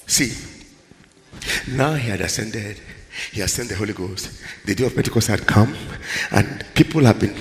See, 0.08 0.31
now 1.72 1.93
he 1.93 2.10
had 2.10 2.22
ascended. 2.22 2.79
He 3.31 3.41
has 3.41 3.53
sent 3.53 3.70
the 3.70 3.75
Holy 3.75 3.93
Ghost. 3.93 4.31
The 4.65 4.75
day 4.75 4.86
of 4.86 4.96
Pentecost 4.96 5.27
had 5.27 5.46
come, 5.46 5.75
and 6.31 6.65
people 6.75 7.03
have 7.05 7.20
been, 7.20 7.36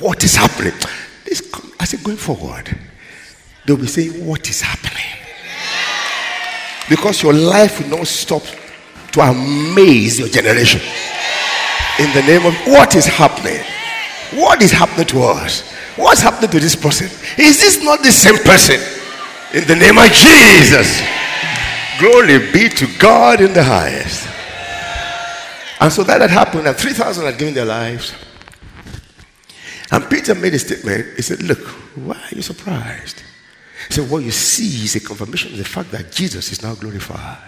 what 0.00 0.22
is 0.24 0.36
happening? 0.36 0.72
This, 1.24 1.48
I 1.78 1.84
said, 1.84 2.02
going 2.02 2.16
forward, 2.16 2.76
they'll 3.66 3.76
be 3.76 3.86
saying, 3.86 4.26
What 4.26 4.48
is 4.48 4.60
happening? 4.60 5.04
Because 6.88 7.22
your 7.22 7.32
life 7.32 7.80
will 7.80 7.98
not 7.98 8.06
stop 8.06 8.42
to 9.12 9.20
amaze 9.20 10.18
your 10.18 10.28
generation. 10.28 10.80
In 11.98 12.12
the 12.12 12.22
name 12.22 12.46
of 12.46 12.54
what 12.66 12.94
is 12.96 13.06
happening? 13.06 13.60
What 14.34 14.62
is 14.62 14.72
happening 14.72 15.06
to 15.08 15.22
us? 15.22 15.62
What's 15.96 16.20
happening 16.20 16.50
to 16.50 16.60
this 16.60 16.74
person? 16.74 17.06
Is 17.38 17.60
this 17.60 17.82
not 17.82 18.02
the 18.02 18.12
same 18.12 18.38
person? 18.38 18.80
In 19.54 19.66
the 19.68 19.76
name 19.76 19.98
of 19.98 20.10
Jesus. 20.10 21.02
Glory 21.98 22.50
be 22.52 22.68
to 22.68 22.86
God 22.98 23.40
in 23.40 23.52
the 23.52 23.62
highest. 23.62 24.28
And 25.80 25.92
so 25.92 26.02
that 26.04 26.20
had 26.20 26.30
happened, 26.30 26.66
and 26.66 26.76
3,000 26.76 27.24
had 27.24 27.38
given 27.38 27.54
their 27.54 27.64
lives. 27.64 28.14
And 29.90 30.08
Peter 30.08 30.34
made 30.34 30.54
a 30.54 30.58
statement. 30.58 31.16
He 31.16 31.22
said, 31.22 31.42
Look, 31.42 31.58
why 31.58 32.16
are 32.16 32.34
you 32.34 32.42
surprised? 32.42 33.22
So 33.90 34.04
what 34.04 34.22
you 34.22 34.30
see 34.30 34.84
is 34.84 34.96
a 34.96 35.00
confirmation 35.00 35.52
of 35.52 35.58
the 35.58 35.64
fact 35.64 35.90
that 35.90 36.10
Jesus 36.10 36.50
is 36.52 36.62
now 36.62 36.74
glorified. 36.74 37.38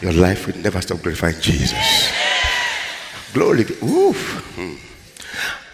Your 0.00 0.12
life 0.12 0.46
will 0.46 0.56
never 0.56 0.80
stop 0.80 1.02
glorifying 1.02 1.38
Jesus. 1.40 2.10
Glory. 3.34 3.64
be. 3.64 3.74
Oof. 3.84 4.54
Hmm. 4.54 4.89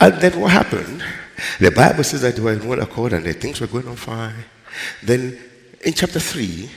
And 0.00 0.14
then 0.20 0.40
what 0.40 0.52
happened? 0.52 1.02
The 1.58 1.70
Bible 1.70 2.04
says 2.04 2.22
that 2.22 2.36
they 2.36 2.42
were 2.42 2.52
in 2.52 2.66
one 2.66 2.80
accord 2.80 3.12
and 3.12 3.24
the 3.24 3.32
things 3.32 3.60
were 3.60 3.66
going 3.66 3.88
on 3.88 3.96
fine. 3.96 4.44
Then 5.02 5.38
in 5.80 5.92
chapter 5.92 6.20
3, 6.20 6.70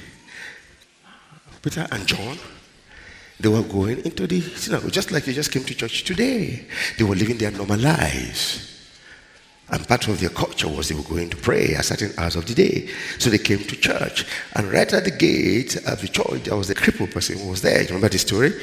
Peter 1.62 1.88
and 1.92 2.08
John, 2.08 2.38
they 3.40 3.50
were 3.50 3.64
going 3.64 4.00
into 4.06 4.28
the 4.28 4.42
synagogue, 4.42 4.92
just 4.92 5.12
like 5.12 5.26
you 5.28 5.34
just 5.34 5.52
came 5.52 5.64
to 5.64 5.74
church 5.74 6.04
today. 6.04 6.66
They 6.98 7.04
were 7.04 7.16
living 7.16 7.38
their 7.38 7.52
normal 7.52 7.80
lives. 7.80 8.66
And 9.72 9.88
part 9.88 10.08
of 10.08 10.20
their 10.20 10.30
culture 10.30 10.68
was 10.68 10.90
they 10.90 10.96
were 10.96 11.04
going 11.04 11.30
to 11.30 11.38
pray 11.38 11.76
at 11.76 11.86
certain 11.86 12.12
hours 12.18 12.36
of 12.36 12.48
the 12.48 12.56
day. 12.56 12.90
So 13.20 13.30
they 13.30 13.38
came 13.38 13.60
to 13.60 13.76
church. 13.76 14.26
And 14.56 14.72
right 14.72 14.92
at 14.92 15.04
the 15.04 15.12
gate 15.12 15.76
of 15.88 16.02
the 16.02 16.08
church, 16.08 16.44
there 16.44 16.56
was 16.56 16.70
a 16.70 16.76
crippled 16.76 17.12
person 17.12 17.38
who 17.38 17.50
was 17.50 17.62
there. 17.62 17.82
You 17.82 17.88
remember 17.88 18.10
the 18.10 18.18
story? 18.18 18.54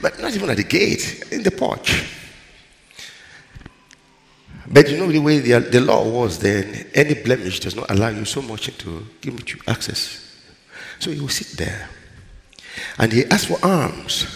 But 0.00 0.18
not 0.20 0.34
even 0.34 0.48
at 0.50 0.56
the 0.56 0.64
gate, 0.64 1.24
in 1.30 1.42
the 1.42 1.50
porch. 1.50 2.04
But 4.66 4.90
you 4.90 4.96
know 4.96 5.10
the 5.10 5.18
way 5.18 5.40
the, 5.40 5.60
the 5.60 5.80
law 5.80 6.08
was 6.08 6.38
then, 6.38 6.86
any 6.94 7.14
blemish 7.14 7.60
does 7.60 7.76
not 7.76 7.90
allow 7.90 8.08
you 8.08 8.24
so 8.24 8.42
much 8.42 8.76
to 8.78 9.06
give 9.20 9.48
you 9.48 9.60
access. 9.66 10.20
So 10.98 11.10
he 11.10 11.20
will 11.20 11.28
sit 11.28 11.58
there. 11.58 11.88
And 12.98 13.12
he 13.12 13.24
asked 13.26 13.48
for 13.48 13.58
alms. 13.64 14.26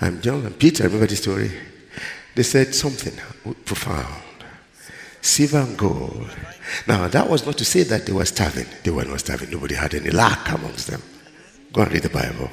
And 0.00 0.22
John 0.22 0.46
and 0.46 0.58
Peter, 0.58 0.84
remember 0.84 1.06
the 1.06 1.16
story? 1.16 1.50
They 2.34 2.42
said 2.42 2.74
something 2.74 3.14
profound 3.64 4.22
silver 5.22 5.58
and 5.58 5.76
gold. 5.76 6.30
Now, 6.86 7.08
that 7.08 7.28
was 7.28 7.44
not 7.44 7.58
to 7.58 7.64
say 7.64 7.82
that 7.84 8.06
they 8.06 8.12
were 8.12 8.24
starving. 8.24 8.66
They 8.82 8.90
were 8.90 9.04
not 9.04 9.20
starving. 9.20 9.50
Nobody 9.50 9.74
had 9.74 9.94
any 9.94 10.10
lack 10.10 10.50
amongst 10.50 10.88
them. 10.88 11.02
Go 11.72 11.82
and 11.82 11.92
read 11.92 12.02
the 12.02 12.10
Bible. 12.10 12.50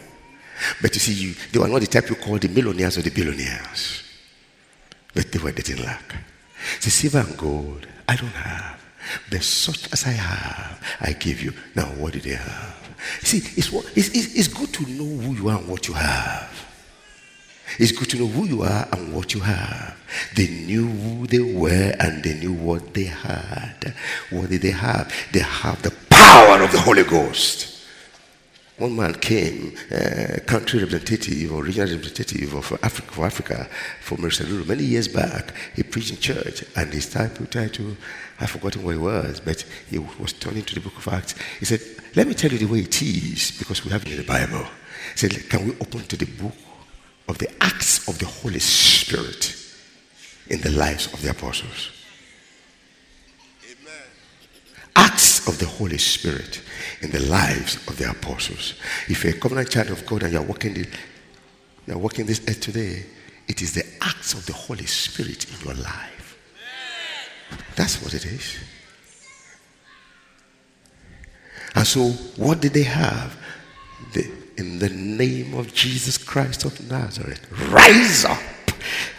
But 0.82 0.94
you 0.94 1.00
see, 1.00 1.14
you, 1.14 1.36
they 1.52 1.60
were 1.60 1.68
not 1.68 1.82
the 1.82 1.88
type 1.88 2.10
you 2.10 2.16
call 2.16 2.38
the 2.38 2.48
millionaires 2.48 2.98
or 2.98 3.02
the 3.02 3.12
billionaires. 3.12 4.04
But 5.14 5.32
they 5.32 5.40
were 5.40 5.52
getting 5.52 5.84
lack. 5.84 6.16
See, 6.80 6.90
silver 6.90 7.20
and 7.28 7.38
gold, 7.38 7.88
I 8.08 8.16
don't 8.16 8.28
have. 8.30 8.82
But 9.30 9.44
such 9.44 9.92
as 9.94 10.06
I 10.06 10.12
have, 10.12 10.82
I 11.00 11.14
give 11.14 11.42
you. 11.42 11.54
Now, 11.76 11.86
what 11.86 12.14
do 12.14 12.20
they 12.20 12.36
have? 12.36 12.76
See, 13.22 13.38
it's, 13.56 13.72
it's, 13.96 14.36
it's 14.36 14.48
good 14.48 14.74
to 14.74 14.84
know 14.88 15.24
who 15.24 15.34
you 15.34 15.50
are 15.50 15.60
and 15.60 15.68
what 15.68 15.88
you 15.88 15.94
have. 15.94 16.66
It's 17.80 17.92
good 17.92 18.10
to 18.12 18.18
know 18.18 18.28
who 18.28 18.46
you 18.46 18.64
are 18.64 18.88
and 18.92 19.14
what 19.14 19.34
you 19.34 19.42
have. 19.42 19.96
They 20.36 20.48
knew 20.48 20.88
who 20.88 21.28
they 21.28 21.40
were 21.40 21.96
and 22.00 22.24
they 22.24 22.34
knew 22.40 22.54
what 22.54 22.94
they 22.94 23.04
had. 23.04 23.94
What 24.30 24.50
did 24.50 24.62
they 24.62 24.72
have? 24.72 25.14
They 25.32 25.42
have 25.42 25.82
the 25.82 25.92
power 26.10 26.62
of 26.64 26.72
the 26.72 26.80
Holy 26.80 27.04
Ghost. 27.04 27.77
One 28.78 28.96
man 28.96 29.16
came, 29.16 29.76
uh, 29.92 30.40
country 30.46 30.80
representative 30.80 31.52
or 31.52 31.64
regional 31.64 31.96
representative 31.96 32.54
of 32.54 32.80
Africa 32.84 33.12
for 33.12 33.26
Africa 33.26 33.70
for 34.02 34.18
Merceruru 34.18 34.68
many 34.68 34.84
years 34.84 35.08
back. 35.08 35.54
He 35.76 35.82
preached 35.84 36.12
in 36.12 36.18
church 36.18 36.64
and 36.76 36.94
his 36.94 37.10
title, 37.10 37.48
title, 37.48 37.98
I've 38.40 38.52
forgotten 38.52 38.84
what 38.84 38.96
it 38.96 39.00
was, 39.00 39.40
but 39.40 39.66
he 39.90 39.98
was 39.98 40.34
turning 40.34 40.64
to 40.64 40.76
the 40.76 40.82
book 40.82 40.96
of 40.98 41.08
Acts. 41.08 41.34
He 41.60 41.66
said, 41.66 41.82
Let 42.16 42.28
me 42.28 42.36
tell 42.36 42.52
you 42.52 42.60
the 42.60 42.66
way 42.66 42.80
it 42.80 43.02
is 43.02 43.52
because 43.58 43.84
we 43.84 43.92
have 43.92 44.06
it 44.06 44.12
in 44.12 44.18
the 44.18 44.24
Bible. 44.24 44.66
He 45.14 45.18
said, 45.18 45.50
Can 45.50 45.66
we 45.66 45.72
open 45.82 46.02
to 46.02 46.16
the 46.16 46.26
book 46.26 46.54
of 47.28 47.38
the 47.40 47.50
acts 47.62 48.08
of 48.08 48.20
the 48.20 48.26
Holy 48.26 48.60
Spirit 48.60 49.56
in 50.50 50.62
the 50.62 50.72
lives 50.72 51.12
of 51.14 51.22
the 51.22 51.30
apostles. 51.30 51.92
Amen. 53.66 54.08
Acts 54.96 55.37
of 55.48 55.58
the 55.60 55.66
Holy 55.66 55.98
Spirit 55.98 56.62
in 57.02 57.12
the 57.12 57.20
lives 57.22 57.76
of 57.88 57.98
the 57.98 58.10
apostles. 58.10 58.74
If 59.08 59.24
you're 59.24 59.34
a 59.34 59.38
covenant 59.40 59.70
child 59.70 59.90
of 59.90 60.06
God 60.06 60.24
and 60.24 60.34
you're 60.34 60.42
walking, 60.42 60.74
the, 60.74 60.88
you're 61.86 61.98
walking 61.98 62.26
this 62.26 62.42
earth 62.48 62.60
today, 62.60 63.06
it 63.48 63.62
is 63.62 63.74
the 63.74 63.86
acts 64.02 64.34
of 64.34 64.46
the 64.46 64.54
Holy 64.54 64.86
Spirit 64.86 65.46
in 65.52 65.66
your 65.66 65.76
life. 65.76 66.38
That's 67.76 68.02
what 68.04 68.14
it 68.14 68.26
is. 68.26 68.58
And 71.76 71.86
so, 71.86 72.10
what 72.42 72.60
did 72.62 72.74
they 72.74 72.84
have? 72.84 73.38
The, 74.14 74.30
in 74.58 74.80
the 74.80 74.90
name 74.90 75.54
of 75.54 75.74
Jesus 75.74 76.18
Christ 76.18 76.66
of 76.66 76.90
Nazareth, 76.90 77.46
rise 77.70 78.26
up 78.26 78.42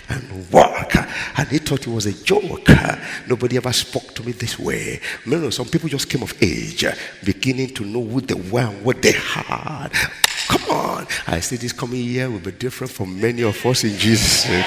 and 0.09 0.51
walk. 0.51 0.95
And 1.37 1.49
he 1.49 1.59
thought 1.59 1.87
it 1.87 1.91
was 1.91 2.07
a 2.07 2.13
joke. 2.25 2.69
Nobody 3.29 3.57
ever 3.57 3.73
spoke 3.73 4.15
to 4.15 4.23
me 4.23 4.33
this 4.33 4.59
way. 4.59 5.01
No, 5.27 5.39
no, 5.39 5.51
some 5.51 5.67
people 5.67 5.89
just 5.89 6.09
came 6.09 6.23
of 6.23 6.35
age, 6.43 6.85
beginning 7.25 7.75
to 7.75 7.85
know 7.85 8.03
who 8.03 8.21
they 8.21 8.35
were 8.35 8.61
and 8.61 8.85
what 8.85 9.03
they 9.03 9.13
had. 9.13 9.91
Come 10.49 10.71
on. 10.71 11.07
I 11.27 11.41
say 11.41 11.57
this 11.57 11.73
coming 11.73 12.03
year 12.03 12.31
will 12.31 12.39
be 12.39 12.53
different 12.53 12.93
for 12.93 13.07
many 13.07 13.43
of 13.43 13.65
us 13.67 13.85
in 13.85 13.97
Jesus' 13.99 14.49
name. 14.49 14.65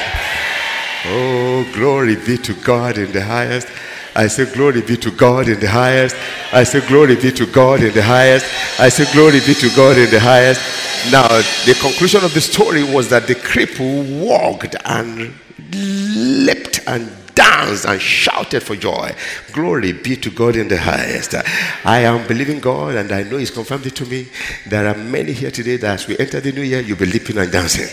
Oh, 1.06 1.68
glory 1.74 2.16
be 2.16 2.38
to 2.38 2.54
God 2.54 2.98
in 2.98 3.12
the 3.12 3.24
highest. 3.24 3.68
I 4.16 4.28
say, 4.28 4.52
Glory 4.54 4.82
be 4.82 4.98
to 4.98 5.12
God 5.12 5.48
in 5.48 5.60
the 5.60 5.70
highest. 5.70 6.16
I 6.52 6.64
say, 6.64 6.86
Glory 6.88 7.16
be 7.16 7.32
to 7.32 7.46
God 7.46 7.82
in 7.82 7.94
the 7.94 8.04
highest. 8.04 8.46
I 8.80 8.90
say, 8.90 9.12
Glory 9.14 9.40
be 9.40 9.54
to 9.54 9.70
God 9.76 9.98
in 9.98 10.10
the 10.10 10.20
highest. 10.20 10.62
Now, 11.12 11.28
the 11.66 11.78
conclusion 11.82 12.24
of 12.24 12.34
the 12.34 12.42
story 12.42 12.84
was 12.84 13.10
that 13.10 13.28
the 13.28 13.36
cripple 13.36 14.22
walked 14.22 14.76
and 14.86 15.34
leapt 15.74 16.82
and 16.88 17.10
danced 17.34 17.86
and 17.86 18.02
shouted 18.02 18.62
for 18.62 18.76
joy. 18.76 19.12
Glory 19.54 19.94
be 19.94 20.16
to 20.18 20.30
God 20.30 20.56
in 20.56 20.68
the 20.68 20.78
highest. 20.78 21.34
I 21.86 22.00
am 22.00 22.28
believing 22.28 22.60
God 22.60 22.96
and 22.96 23.12
I 23.12 23.24
know 23.24 23.38
He's 23.38 23.52
confirmed 23.52 23.86
it 23.86 23.96
to 23.96 24.06
me. 24.06 24.28
There 24.68 24.88
are 24.88 24.98
many 24.98 25.32
here 25.32 25.52
today 25.52 25.78
that 25.78 25.94
as 25.94 26.08
we 26.08 26.18
enter 26.18 26.40
the 26.40 26.52
new 26.52 26.62
year, 26.62 26.82
you'll 26.82 26.98
be 26.98 27.06
leaping 27.06 27.38
and 27.38 27.52
dancing 27.52 27.88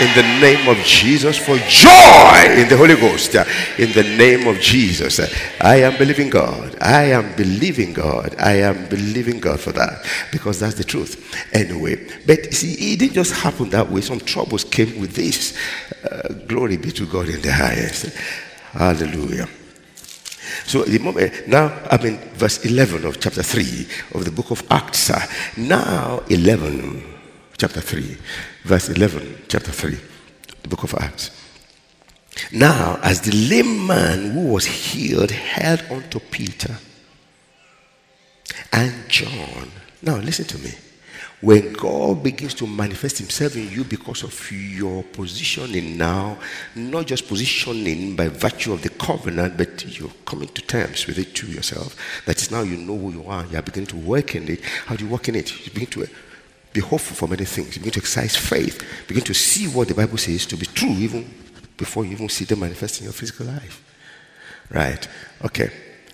in 0.00 0.14
the 0.14 0.22
name 0.40 0.66
of 0.66 0.78
Jesus 0.78 1.36
for 1.36 1.56
joy 1.58 2.60
in 2.60 2.68
the 2.68 2.76
Holy 2.76 2.96
Ghost. 2.96 3.34
In 3.78 3.92
the 3.92 4.02
name 4.02 4.46
of 4.48 4.58
Jesus. 4.58 5.20
I 5.60 5.82
am 5.82 5.98
believing 5.98 6.30
God. 6.30 6.76
I 6.80 7.04
am 7.12 7.36
believing 7.36 7.92
God. 7.92 8.34
I 8.38 8.62
am 8.62 8.88
believing 8.88 9.40
God 9.40 9.60
for 9.60 9.72
that 9.72 10.06
because 10.32 10.60
that's 10.60 10.74
the 10.74 10.84
truth. 10.84 11.36
Anyway, 11.52 12.08
but 12.26 12.54
see, 12.54 12.94
it 12.94 13.00
didn't 13.00 13.14
just 13.14 13.34
happen 13.34 13.68
that 13.70 13.90
way. 13.90 14.00
Some 14.00 14.20
troubles 14.20 14.64
came 14.64 14.98
with 14.98 15.12
this. 15.12 15.56
Uh, 16.02 16.32
glory 16.48 16.78
be 16.78 16.90
to 16.92 17.06
God 17.06 17.28
in 17.28 17.42
the 17.42 17.52
highest. 17.52 18.16
Hallelujah. 18.72 19.48
So 20.64 20.82
the 20.84 20.98
moment 20.98 21.46
now 21.46 21.78
I'm 21.90 22.04
in 22.06 22.16
verse 22.34 22.64
11 22.64 23.04
of 23.04 23.20
chapter 23.20 23.42
3 23.42 23.86
of 24.14 24.24
the 24.24 24.30
book 24.30 24.50
of 24.50 24.64
Acts. 24.70 25.10
Now 25.58 26.22
11 26.30 27.18
chapter 27.60 27.82
3, 27.82 28.16
verse 28.64 28.88
11, 28.88 29.44
chapter 29.48 29.72
3, 29.72 29.98
the 30.62 30.68
book 30.68 30.82
of 30.84 30.94
Acts. 30.94 31.30
Now, 32.52 32.98
as 33.02 33.20
the 33.20 33.32
lame 33.32 33.86
man 33.86 34.30
who 34.30 34.52
was 34.52 34.64
healed 34.64 35.30
held 35.30 35.82
on 35.90 36.08
to 36.10 36.20
Peter 36.20 36.76
and 38.72 39.08
John, 39.08 39.70
now 40.02 40.16
listen 40.16 40.44
to 40.46 40.58
me. 40.58 40.70
When 41.40 41.72
God 41.72 42.22
begins 42.22 42.52
to 42.54 42.66
manifest 42.66 43.16
Himself 43.16 43.56
in 43.56 43.70
you 43.70 43.82
because 43.82 44.22
of 44.22 44.52
your 44.52 45.02
positioning 45.02 45.96
now, 45.96 46.38
not 46.74 47.06
just 47.06 47.26
positioning 47.28 48.14
by 48.14 48.28
virtue 48.28 48.74
of 48.74 48.82
the 48.82 48.90
covenant, 48.90 49.56
but 49.56 49.98
you're 49.98 50.12
coming 50.26 50.48
to 50.48 50.60
terms 50.62 51.06
with 51.06 51.18
it 51.18 51.34
to 51.36 51.46
yourself. 51.46 51.96
That 52.26 52.42
is 52.42 52.50
now 52.50 52.60
you 52.60 52.76
know 52.76 52.96
who 52.96 53.12
you 53.12 53.24
are. 53.24 53.46
You 53.46 53.56
are 53.56 53.62
beginning 53.62 53.86
to 53.88 53.96
work 53.96 54.34
in 54.34 54.48
it. 54.48 54.62
How 54.84 54.96
do 54.96 55.04
you 55.04 55.10
work 55.10 55.30
in 55.30 55.34
it? 55.34 55.64
You 55.64 55.72
begin 55.72 55.88
to 55.88 56.02
be 56.72 56.80
hopeful 56.80 57.16
for 57.16 57.28
many 57.28 57.44
things. 57.44 57.78
Begin 57.78 57.92
to 57.92 58.00
exercise 58.00 58.36
faith. 58.36 58.84
Begin 59.08 59.24
to 59.24 59.34
see 59.34 59.66
what 59.66 59.88
the 59.88 59.94
Bible 59.94 60.18
says 60.18 60.46
to 60.46 60.56
be 60.56 60.66
true 60.66 60.90
even 60.90 61.28
before 61.76 62.04
you 62.04 62.12
even 62.12 62.28
see 62.28 62.44
them 62.44 62.60
manifest 62.60 63.00
in 63.00 63.04
your 63.04 63.12
physical 63.12 63.46
life. 63.46 63.82
Right? 64.70 65.06
Okay. 65.44 65.70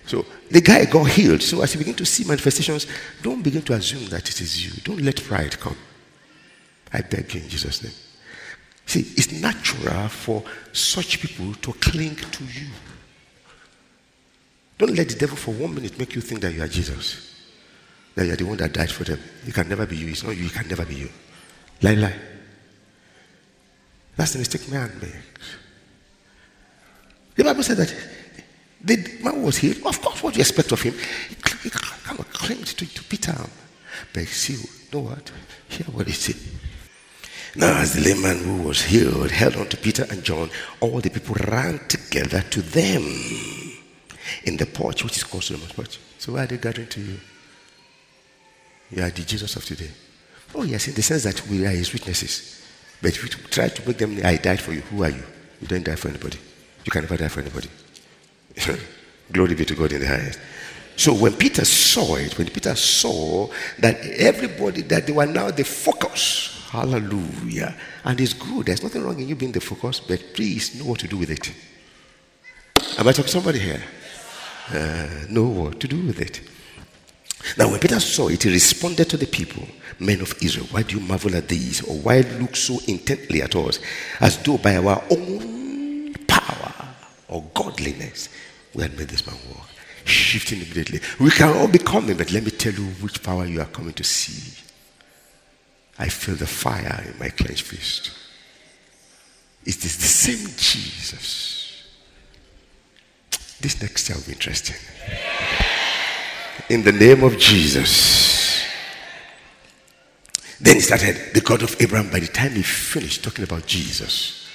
So 0.06 0.24
the 0.50 0.60
guy 0.60 0.84
got 0.86 1.10
healed. 1.10 1.42
So 1.42 1.60
as 1.60 1.74
you 1.74 1.78
begin 1.78 1.96
to 1.96 2.06
see 2.06 2.24
manifestations, 2.24 2.86
don't 3.22 3.42
begin 3.42 3.62
to 3.62 3.74
assume 3.74 4.06
that 4.06 4.28
it 4.28 4.40
is 4.40 4.64
you. 4.64 4.80
Don't 4.82 5.02
let 5.02 5.22
pride 5.22 5.58
come. 5.58 5.76
I 6.92 7.02
beg 7.02 7.34
you 7.34 7.42
in 7.42 7.48
Jesus' 7.48 7.82
name. 7.82 7.92
See, 8.86 9.00
it's 9.00 9.32
natural 9.32 10.08
for 10.08 10.44
such 10.72 11.20
people 11.20 11.52
to 11.54 11.72
cling 11.74 12.14
to 12.14 12.44
you. 12.44 12.68
Don't 14.78 14.94
let 14.94 15.08
the 15.08 15.16
devil 15.16 15.36
for 15.36 15.52
one 15.52 15.74
minute 15.74 15.98
make 15.98 16.14
you 16.14 16.20
think 16.20 16.40
that 16.42 16.52
you 16.54 16.62
are 16.62 16.68
Jesus 16.68 17.35
that 18.16 18.26
you're 18.26 18.36
the 18.36 18.44
one 18.44 18.56
that 18.56 18.72
died 18.72 18.90
for 18.90 19.04
them. 19.04 19.20
You 19.44 19.52
can 19.52 19.68
never 19.68 19.86
be 19.86 19.96
you. 19.96 20.08
It's 20.08 20.24
not 20.24 20.36
you. 20.36 20.44
You 20.44 20.50
can 20.50 20.66
never 20.66 20.84
be 20.84 20.94
you. 20.94 21.10
Lie, 21.82 21.94
lie. 21.94 22.14
That's 24.16 24.32
the 24.32 24.38
mistake 24.38 24.68
man 24.70 24.90
makes. 25.00 25.56
The 27.36 27.44
Bible 27.44 27.62
said 27.62 27.76
that 27.76 27.94
the 28.82 29.18
man 29.22 29.42
was 29.42 29.58
healed. 29.58 29.84
Of 29.84 30.00
course, 30.00 30.22
what 30.22 30.32
do 30.32 30.38
you 30.38 30.42
expect 30.42 30.72
of 30.72 30.80
him? 30.80 30.94
He 31.28 31.70
kind 31.70 32.18
of 32.18 32.32
clinged 32.32 32.66
to, 32.78 32.86
to 32.86 33.04
Peter. 33.04 33.36
But 34.14 34.26
see, 34.28 34.54
you 34.54 34.68
know 34.92 35.10
what? 35.10 35.30
Hear 35.68 35.86
what 35.86 36.06
he 36.06 36.14
said. 36.14 36.36
Now, 37.54 37.78
as 37.80 37.94
the 37.94 38.00
layman 38.00 38.38
who 38.44 38.68
was 38.68 38.82
healed 38.82 39.30
held 39.30 39.56
on 39.56 39.66
to 39.68 39.76
Peter 39.76 40.06
and 40.10 40.24
John, 40.24 40.50
all 40.80 41.00
the 41.00 41.10
people 41.10 41.36
ran 41.48 41.80
together 41.88 42.40
to 42.40 42.62
them 42.62 43.02
in 44.44 44.56
the 44.56 44.66
porch, 44.66 45.04
which 45.04 45.16
is 45.16 45.24
called 45.24 45.44
Solomon's 45.44 45.72
porch. 45.72 45.98
So 46.18 46.32
why 46.32 46.44
are 46.44 46.46
they 46.46 46.56
gathering 46.56 46.88
to 46.88 47.00
you? 47.00 47.20
You 48.90 49.02
are 49.02 49.10
the 49.10 49.22
Jesus 49.22 49.56
of 49.56 49.64
today. 49.64 49.90
Oh, 50.54 50.62
yes, 50.62 50.88
in 50.88 50.94
the 50.94 51.02
sense 51.02 51.24
that 51.24 51.46
we 51.48 51.66
are 51.66 51.70
his 51.70 51.92
witnesses. 51.92 52.62
But 53.02 53.10
if 53.10 53.22
you 53.22 53.28
try 53.28 53.68
to 53.68 53.86
make 53.86 53.98
them, 53.98 54.20
I 54.24 54.36
died 54.36 54.60
for 54.60 54.72
you, 54.72 54.80
who 54.82 55.02
are 55.02 55.10
you? 55.10 55.22
You 55.60 55.66
don't 55.66 55.84
die 55.84 55.96
for 55.96 56.08
anybody. 56.08 56.38
You 56.84 56.90
can 56.90 57.02
never 57.02 57.16
die 57.16 57.28
for 57.28 57.40
anybody. 57.40 57.68
Glory 59.32 59.54
be 59.54 59.64
to 59.64 59.74
God 59.74 59.92
in 59.92 60.00
the 60.00 60.06
highest. 60.06 60.38
So 60.96 61.12
when 61.12 61.34
Peter 61.34 61.64
saw 61.64 62.16
it, 62.16 62.38
when 62.38 62.48
Peter 62.48 62.74
saw 62.74 63.50
that 63.78 64.00
everybody, 64.00 64.82
that 64.82 65.06
they 65.06 65.12
were 65.12 65.26
now 65.26 65.50
the 65.50 65.64
focus, 65.64 66.66
hallelujah, 66.70 67.74
and 68.04 68.18
it's 68.20 68.32
good. 68.32 68.66
There's 68.66 68.82
nothing 68.82 69.04
wrong 69.04 69.18
in 69.20 69.28
you 69.28 69.34
being 69.36 69.52
the 69.52 69.60
focus, 69.60 70.00
but 70.00 70.22
please 70.32 70.78
know 70.78 70.86
what 70.86 71.00
to 71.00 71.08
do 71.08 71.18
with 71.18 71.30
it. 71.30 71.52
Am 72.98 73.06
I 73.06 73.12
talking 73.12 73.24
to 73.24 73.28
somebody 73.28 73.58
here? 73.58 73.82
Uh, 74.70 75.26
know 75.28 75.44
what 75.44 75.80
to 75.80 75.88
do 75.88 76.06
with 76.06 76.20
it. 76.20 76.40
Now, 77.56 77.70
when 77.70 77.80
Peter 77.80 78.00
saw 78.00 78.28
it, 78.28 78.42
he 78.42 78.50
responded 78.50 79.08
to 79.10 79.16
the 79.16 79.26
people, 79.26 79.66
Men 79.98 80.20
of 80.20 80.34
Israel, 80.42 80.66
why 80.70 80.82
do 80.82 80.96
you 80.96 81.00
marvel 81.00 81.34
at 81.36 81.48
these? 81.48 81.82
Or 81.82 81.96
why 81.96 82.20
look 82.20 82.56
so 82.56 82.78
intently 82.86 83.40
at 83.42 83.56
us, 83.56 83.78
as 84.20 84.42
though 84.42 84.58
by 84.58 84.76
our 84.76 85.02
own 85.10 86.14
power 86.26 86.72
or 87.28 87.44
godliness 87.54 88.28
we 88.74 88.82
had 88.82 88.98
made 88.98 89.08
this 89.08 89.26
man 89.26 89.36
walk? 89.54 89.68
Shifting 90.04 90.60
immediately. 90.60 91.00
We 91.18 91.30
can 91.30 91.56
all 91.56 91.68
be 91.68 91.78
coming, 91.78 92.16
but 92.16 92.30
let 92.30 92.44
me 92.44 92.50
tell 92.50 92.72
you 92.72 92.84
which 93.00 93.22
power 93.22 93.46
you 93.46 93.60
are 93.60 93.66
coming 93.66 93.94
to 93.94 94.04
see. 94.04 94.62
I 95.98 96.08
feel 96.08 96.34
the 96.34 96.46
fire 96.46 97.04
in 97.10 97.18
my 97.18 97.30
clenched 97.30 97.62
fist. 97.62 98.10
It 99.64 99.84
is 99.84 99.96
the 99.96 100.04
same 100.04 100.46
Jesus. 100.56 101.84
This 103.60 103.80
next 103.80 104.08
year 104.08 104.18
will 104.18 104.26
be 104.26 104.32
interesting 104.32 104.76
in 106.68 106.82
the 106.82 106.92
name 106.92 107.22
of 107.22 107.38
Jesus. 107.38 108.64
Then 110.60 110.76
he 110.76 110.80
started, 110.80 111.34
the 111.34 111.40
God 111.40 111.62
of 111.62 111.80
Abraham, 111.80 112.10
by 112.10 112.20
the 112.20 112.26
time 112.26 112.52
he 112.52 112.62
finished 112.62 113.22
talking 113.22 113.44
about 113.44 113.66
Jesus, 113.66 114.48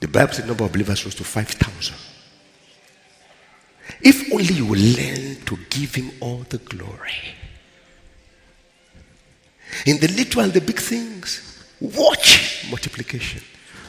the 0.00 0.08
Bible 0.08 0.32
said 0.32 0.44
the 0.44 0.48
number 0.48 0.64
of 0.64 0.72
believers 0.72 1.04
rose 1.04 1.14
to 1.16 1.24
5,000. 1.24 1.94
If 4.02 4.32
only 4.32 4.54
you 4.54 4.66
will 4.66 4.78
learn 4.78 5.36
to 5.46 5.58
give 5.70 5.94
him 5.94 6.10
all 6.20 6.44
the 6.48 6.58
glory. 6.58 7.34
In 9.86 9.98
the 9.98 10.08
little 10.08 10.42
and 10.42 10.52
the 10.52 10.60
big 10.60 10.78
things, 10.78 11.64
watch 11.80 12.66
multiplication, 12.70 13.42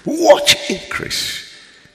watch 0.06 0.70
increase 0.70 1.49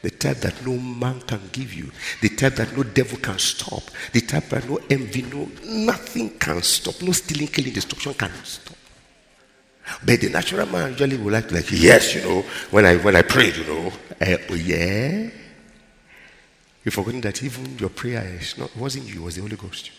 the 0.04 0.10
type 0.10 0.36
that 0.36 0.66
no 0.66 0.76
man 0.76 1.18
can 1.22 1.40
give 1.50 1.72
you, 1.72 1.90
the 2.20 2.28
type 2.28 2.56
that 2.56 2.76
no 2.76 2.82
devil 2.82 3.18
can 3.18 3.38
stop, 3.38 3.82
the 4.12 4.20
type 4.20 4.50
that 4.50 4.68
no 4.68 4.78
envy, 4.90 5.22
no 5.22 5.48
nothing 5.64 6.28
can 6.38 6.62
stop, 6.62 7.00
no 7.00 7.10
stealing, 7.12 7.48
killing, 7.48 7.72
destruction 7.72 8.12
can 8.12 8.30
stop. 8.44 8.76
But 10.04 10.20
the 10.20 10.28
natural 10.28 10.66
man 10.66 10.90
usually 10.90 11.16
like 11.16 11.48
to 11.48 11.54
like, 11.54 11.70
yes, 11.72 12.14
you 12.14 12.20
know, 12.20 12.42
when 12.70 12.84
I 12.84 12.96
when 12.96 13.16
I 13.16 13.22
prayed, 13.22 13.56
you 13.56 13.64
know, 13.64 13.92
uh, 14.20 14.36
oh 14.50 14.54
yeah. 14.54 15.30
You've 16.84 16.92
forgotten 16.92 17.22
that 17.22 17.42
even 17.42 17.78
your 17.78 17.88
prayer 17.88 18.36
is 18.38 18.58
not 18.58 18.76
wasn't 18.76 19.06
you, 19.06 19.22
it 19.22 19.24
was 19.24 19.36
the 19.36 19.40
Holy 19.40 19.56
Ghost. 19.56 19.90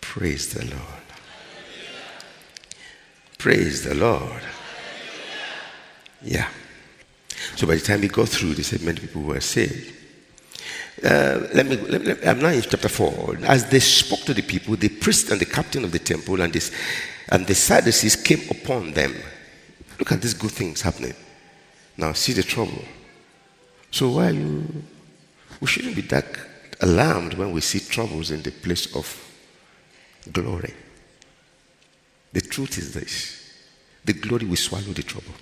Praise 0.00 0.54
the 0.54 0.64
Lord. 0.64 1.06
Praise 3.36 3.82
the 3.82 3.96
Lord. 3.96 4.42
Yeah. 6.22 6.48
So 7.56 7.66
by 7.66 7.76
the 7.76 7.80
time 7.80 8.00
we 8.00 8.08
got 8.08 8.28
through, 8.28 8.54
they 8.54 8.62
said 8.62 8.82
many 8.82 9.00
people 9.00 9.22
were 9.22 9.40
saved. 9.40 9.94
uh, 11.04 11.48
let, 11.54 11.66
me, 11.66 11.76
let, 11.76 12.04
me, 12.04 12.14
I'm 12.26 12.40
now 12.40 12.48
in 12.48 12.62
chapter 12.62 12.88
4. 12.88 13.38
As 13.44 13.68
they 13.68 13.80
spoke 13.80 14.20
to 14.20 14.34
the 14.34 14.42
people, 14.42 14.76
the 14.76 14.88
priest 14.88 15.30
and 15.30 15.40
the 15.40 15.46
captain 15.46 15.84
of 15.84 15.92
the 15.92 15.98
temple 15.98 16.40
and, 16.40 16.52
this, 16.52 16.70
and 17.28 17.46
the 17.46 17.54
Sadducees 17.54 18.16
came 18.16 18.48
upon 18.50 18.92
them. 18.92 19.14
Look 19.98 20.12
at 20.12 20.22
these 20.22 20.34
good 20.34 20.50
things 20.52 20.82
happening. 20.82 21.14
Now, 21.96 22.12
see 22.12 22.32
the 22.32 22.42
trouble. 22.42 22.84
So, 23.90 24.10
why 24.10 24.30
you. 24.30 24.64
We 25.60 25.66
shouldn't 25.66 25.94
be 25.94 26.02
that 26.02 26.26
alarmed 26.80 27.34
when 27.34 27.52
we 27.52 27.60
see 27.60 27.78
troubles 27.78 28.30
in 28.30 28.42
the 28.42 28.50
place 28.50 28.94
of 28.96 29.06
glory. 30.32 30.74
The 32.32 32.40
truth 32.40 32.78
is 32.78 32.94
this 32.94 33.38
the 34.04 34.12
glory 34.14 34.46
will 34.46 34.56
swallow 34.56 34.92
the 34.92 35.02
trouble. 35.02 35.34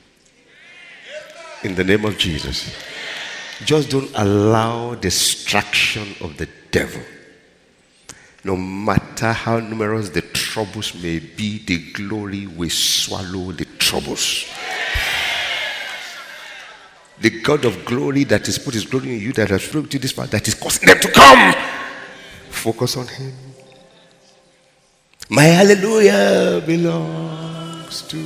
In 1.62 1.74
the 1.74 1.84
name 1.84 2.04
of 2.04 2.16
Jesus. 2.16 2.74
Just 3.64 3.90
don't 3.90 4.10
allow 4.14 4.94
distraction 4.94 6.14
of 6.22 6.38
the 6.38 6.48
devil. 6.70 7.02
No 8.42 8.56
matter 8.56 9.32
how 9.32 9.60
numerous 9.60 10.08
the 10.08 10.22
troubles 10.22 10.94
may 10.94 11.18
be, 11.18 11.58
the 11.58 11.92
glory 11.92 12.46
will 12.46 12.70
swallow 12.70 13.52
the 13.52 13.66
troubles. 13.78 14.46
The 17.20 17.42
God 17.42 17.66
of 17.66 17.84
glory 17.84 18.24
that 18.24 18.46
has 18.46 18.58
put 18.58 18.72
his 18.72 18.86
glory 18.86 19.16
in 19.16 19.20
you, 19.20 19.32
that 19.34 19.50
has 19.50 19.68
brought 19.68 19.92
you 19.92 20.00
this 20.00 20.12
far, 20.12 20.26
that 20.28 20.48
is 20.48 20.54
causing 20.54 20.88
them 20.88 20.98
to 21.00 21.12
come. 21.12 21.54
Focus 22.48 22.96
on 22.96 23.06
him. 23.06 23.34
My 25.28 25.44
hallelujah 25.44 26.62
belongs 26.66 28.02
to 28.08 28.16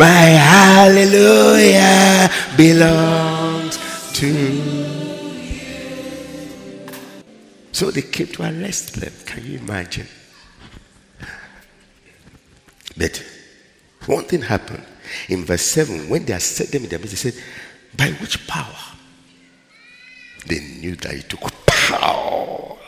My 0.00 0.06
hallelujah 0.48 2.30
belongs 2.56 3.76
to 4.14 4.26
you. 4.26 5.60
So 7.72 7.90
they 7.90 8.00
came 8.00 8.28
to 8.28 8.44
arrest 8.44 8.98
them. 8.98 9.12
Can 9.26 9.44
you 9.44 9.58
imagine? 9.58 10.06
But 12.96 13.22
one 14.06 14.24
thing 14.24 14.40
happened. 14.40 14.86
In 15.28 15.44
verse 15.44 15.66
7, 15.66 16.08
when 16.08 16.24
they 16.24 16.38
set 16.38 16.68
them 16.68 16.84
in 16.84 16.88
their 16.88 16.98
midst, 16.98 17.22
they 17.22 17.30
said, 17.30 17.42
By 17.94 18.12
which 18.22 18.46
power? 18.46 18.96
They 20.46 20.60
knew 20.60 20.96
that 20.96 21.12
it 21.12 21.28
took 21.28 21.42
power. 21.66 22.78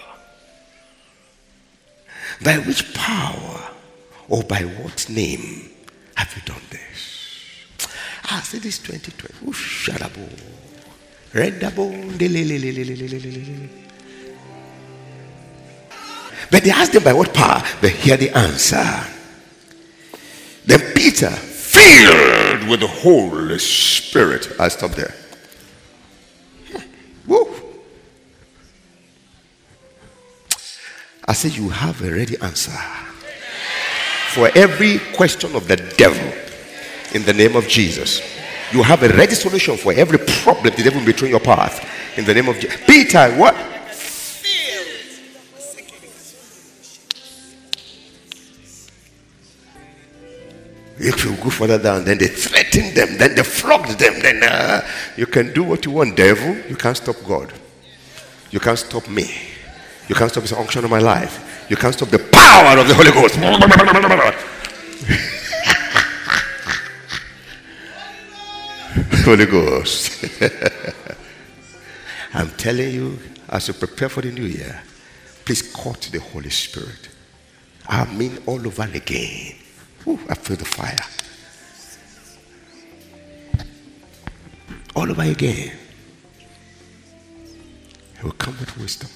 By 2.43 2.57
which 2.61 2.95
power 2.95 3.71
or 4.31 4.43
by 4.45 4.63
what 4.63 5.11
name 5.11 5.72
have 6.23 6.37
you 6.37 6.43
done 6.43 6.63
this? 6.71 7.59
I 8.25 8.39
ah, 8.39 8.41
say 8.45 8.59
this 8.59 8.79
2020. 8.79 9.49
Ooh, 9.49 9.53
shadabo. 9.53 10.29
Redabo. 11.33 11.89
But 16.51 16.63
they 16.63 16.71
asked 16.71 16.93
them 16.93 17.03
by 17.03 17.13
what 17.13 17.35
power? 17.35 17.63
But 17.81 17.91
hear 17.91 18.17
the 18.17 18.31
answer. 18.31 18.85
Then 20.65 20.95
Peter, 20.95 21.31
filled 21.31 22.69
with 22.69 22.81
the 22.81 22.87
Holy 22.87 23.59
Spirit, 23.59 24.53
I 24.61 24.69
stop 24.69 24.93
there. 24.93 25.15
Woo. 27.27 27.49
I 31.27 31.33
said, 31.33 31.53
You 31.53 31.71
have 31.71 32.01
a 32.03 32.13
ready 32.13 32.37
answer 32.39 32.79
for 34.33 34.51
every 34.55 34.99
question 35.15 35.55
of 35.55 35.69
the 35.69 35.77
devil 35.77 36.33
in 37.15 37.23
the 37.25 37.33
name 37.35 37.55
of 37.55 37.69
Jesus. 37.69 38.23
You 38.73 38.83
have 38.83 39.03
a 39.03 39.09
ready 39.09 39.35
solution 39.35 39.77
for 39.77 39.93
every 39.93 40.19
problem 40.19 40.75
the 40.75 40.83
devil 40.83 41.07
in 41.07 41.31
your 41.31 41.41
path 41.41 41.87
in 42.17 42.25
the 42.25 42.33
name 42.33 42.49
of 42.49 42.59
Jesus. 42.59 42.81
Peter, 42.87 43.31
what? 43.37 43.55
If 51.05 51.25
you 51.25 51.35
go 51.37 51.51
further 51.51 51.79
down, 51.79 52.05
then 52.05 52.17
they 52.17 52.29
threatened 52.29 52.97
them, 52.97 53.19
then 53.19 53.35
they 53.35 53.43
flogged 53.43 53.99
them. 53.99 54.21
Then 54.21 54.43
uh, 54.45 54.87
you 55.17 55.27
can 55.27 55.53
do 55.53 55.65
what 55.65 55.85
you 55.85 55.91
want, 55.91 56.17
devil. 56.17 56.57
You 56.71 56.77
can't 56.77 56.97
stop 56.97 57.17
God. 57.27 57.53
You 58.51 58.61
can't 58.61 58.79
stop 58.79 59.09
me. 59.09 59.52
You 60.09 60.15
can't 60.15 60.31
stop 60.31 60.45
the 60.45 60.59
unction 60.59 60.85
of 60.85 60.91
my 60.91 60.99
life. 60.99 61.67
You 61.69 61.77
can't 61.77 61.95
stop 61.95 62.11
the 62.11 62.19
power 62.19 62.79
of 62.79 62.89
the 62.89 62.95
Holy 62.95 63.13
Ghost. 63.13 63.37
Holy 69.25 69.47
Ghost. 69.47 70.25
I'm 72.35 72.51
telling 72.51 72.93
you, 72.93 73.19
as 73.49 73.69
you 73.69 73.75
prepare 73.75 74.09
for 74.09 74.23
the 74.23 74.33
new 74.33 74.45
year, 74.45 74.83
please 75.45 75.73
to 75.73 76.13
the 76.13 76.19
Holy 76.19 76.51
Spirit. 76.51 77.09
I 77.89 78.05
mean, 78.13 78.39
all 78.47 78.67
over 78.67 78.89
again. 78.93 79.55
Ooh, 80.07 80.19
I 80.29 80.35
feel 80.35 80.57
the 80.57 80.65
fire. 80.65 81.05
All 84.97 85.11
over 85.11 85.23
again. 85.23 85.73
He 88.19 88.25
will 88.25 88.33
come 88.33 88.59
with 88.59 88.77
wisdom. 88.79 89.11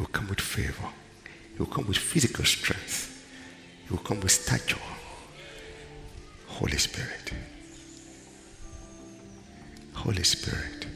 He 0.00 0.04
will 0.06 0.12
come 0.12 0.28
with 0.28 0.40
favor. 0.40 0.88
He 1.52 1.58
will 1.58 1.66
come 1.66 1.86
with 1.86 1.98
physical 1.98 2.42
strength. 2.46 3.22
He 3.84 3.90
will 3.90 4.02
come 4.02 4.18
with 4.20 4.30
stature. 4.32 4.78
Holy 6.46 6.78
Spirit. 6.78 7.34
Holy 9.92 10.22
Spirit. 10.22 10.86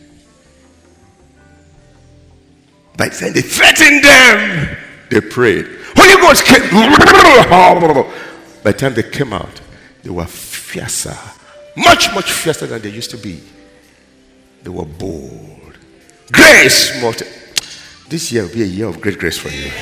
By 2.97 3.11
time 3.11 3.35
they 3.35 3.43
threatened 3.43 4.05
them, 4.05 4.77
they 5.11 5.21
prayed. 5.21 5.67
Holy 5.95 6.23
Ghost 6.23 6.47
came. 6.47 6.63
By 8.63 8.73
the 8.73 8.79
time 8.79 8.95
they 8.95 9.03
came 9.03 9.35
out, 9.35 9.61
they 10.03 10.09
were 10.09 10.25
fiercer. 10.25 11.15
Much, 11.77 12.11
much 12.15 12.33
fiercer 12.33 12.67
than 12.67 12.81
they 12.81 12.89
used 12.89 13.11
to 13.11 13.19
be. 13.19 13.43
They 14.63 14.71
were 14.71 14.87
bold. 14.87 15.77
Grace 16.33 17.03
multi- 17.03 17.27
This 18.15 18.31
year 18.31 18.47
will 18.47 18.55
be 18.55 18.63
a 18.63 18.71
year 18.79 18.87
of 18.87 19.03
great 19.03 19.19
grace 19.19 19.35
for 19.35 19.51
you. 19.51 19.75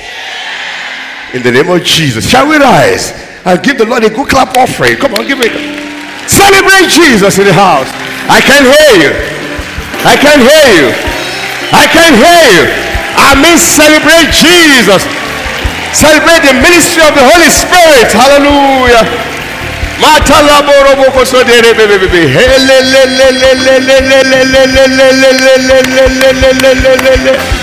In 1.37 1.45
the 1.45 1.53
name 1.53 1.69
of 1.69 1.85
Jesus. 1.85 2.25
Shall 2.25 2.49
we 2.49 2.57
rise 2.57 3.13
and 3.45 3.61
give 3.61 3.77
the 3.77 3.85
Lord 3.85 4.01
a 4.01 4.09
good 4.09 4.25
clap 4.25 4.57
offering? 4.57 4.97
Come 4.97 5.13
on, 5.13 5.29
give 5.29 5.37
it. 5.37 5.53
Celebrate 6.25 6.89
Jesus 6.89 7.37
in 7.37 7.45
the 7.45 7.53
house. 7.53 7.85
I 8.25 8.41
can 8.41 8.65
hear 8.65 9.05
you. 9.05 9.13
I 10.01 10.17
can 10.17 10.41
hear 10.41 10.65
you. 10.81 10.89
I 11.77 11.85
can 11.85 12.17
hear 12.17 12.41
you. 12.57 12.73
I 13.21 13.37
mean, 13.37 13.53
celebrate 13.61 14.33
Jesus. 14.33 15.05
Celebrate 15.93 16.41
the 16.41 16.57
ministry 16.57 17.05
of 17.05 17.13
the 17.13 17.21
Holy 17.21 17.53
Spirit. 17.53 18.09
Hallelujah. 18.17 19.05
Hallelujah. 26.97 27.62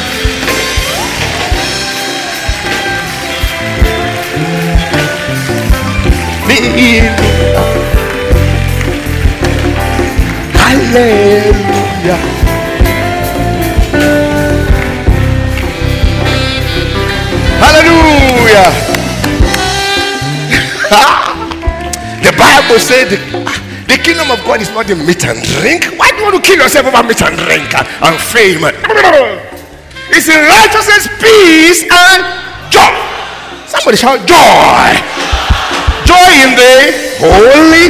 Hallelujah. 10.61 12.20
Hallelujah. 17.57 18.68
the 22.20 22.33
Bible 22.37 22.79
said 22.79 23.09
the, 23.09 23.16
the 23.88 23.96
kingdom 23.96 24.31
of 24.31 24.44
God 24.44 24.61
is 24.61 24.68
not 24.70 24.90
a 24.90 24.96
meat 24.96 25.25
and 25.25 25.42
drink. 25.42 25.87
Why 25.96 26.11
do 26.11 26.18
you 26.18 26.25
want 26.25 26.37
to 26.37 26.42
kill 26.42 26.59
yourself 26.59 26.87
over 26.87 27.03
meat 27.03 27.23
and 27.23 27.37
drink 27.38 27.73
and 27.73 28.20
fame? 28.20 28.61
It's 30.12 30.29
in 30.29 30.44
righteousness, 30.44 31.09
peace, 31.16 31.85
and 31.88 32.20
joy. 32.70 32.92
Somebody 33.66 33.96
shout 33.96 34.29
joy 34.29 35.19
joy 36.11 36.33
in 36.42 36.51
the 36.59 36.75
holy. 37.23 37.87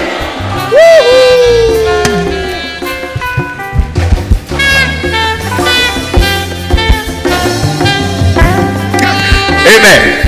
Amen. 9.73 10.27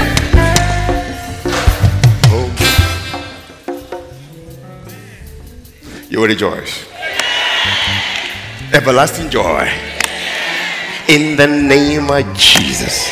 You 6.09 6.21
will 6.21 6.29
rejoice. 6.29 6.87
Everlasting 8.73 9.29
joy. 9.29 9.69
In 11.09 11.37
the 11.37 11.47
name 11.47 12.11
of 12.11 12.25
Jesus. 12.37 13.11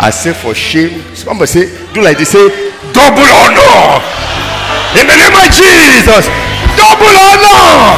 I 0.00 0.10
say 0.10 0.32
for 0.32 0.54
shame. 0.54 1.14
Somebody 1.14 1.46
say, 1.46 1.92
do 1.92 2.00
like 2.02 2.18
they 2.18 2.24
Say, 2.24 2.67
double 2.98 3.30
honor. 3.30 4.02
In 4.98 5.06
the 5.06 5.14
name 5.14 5.36
of 5.38 5.48
Jesus, 5.54 6.26
double 6.74 7.14
honor. 7.14 7.94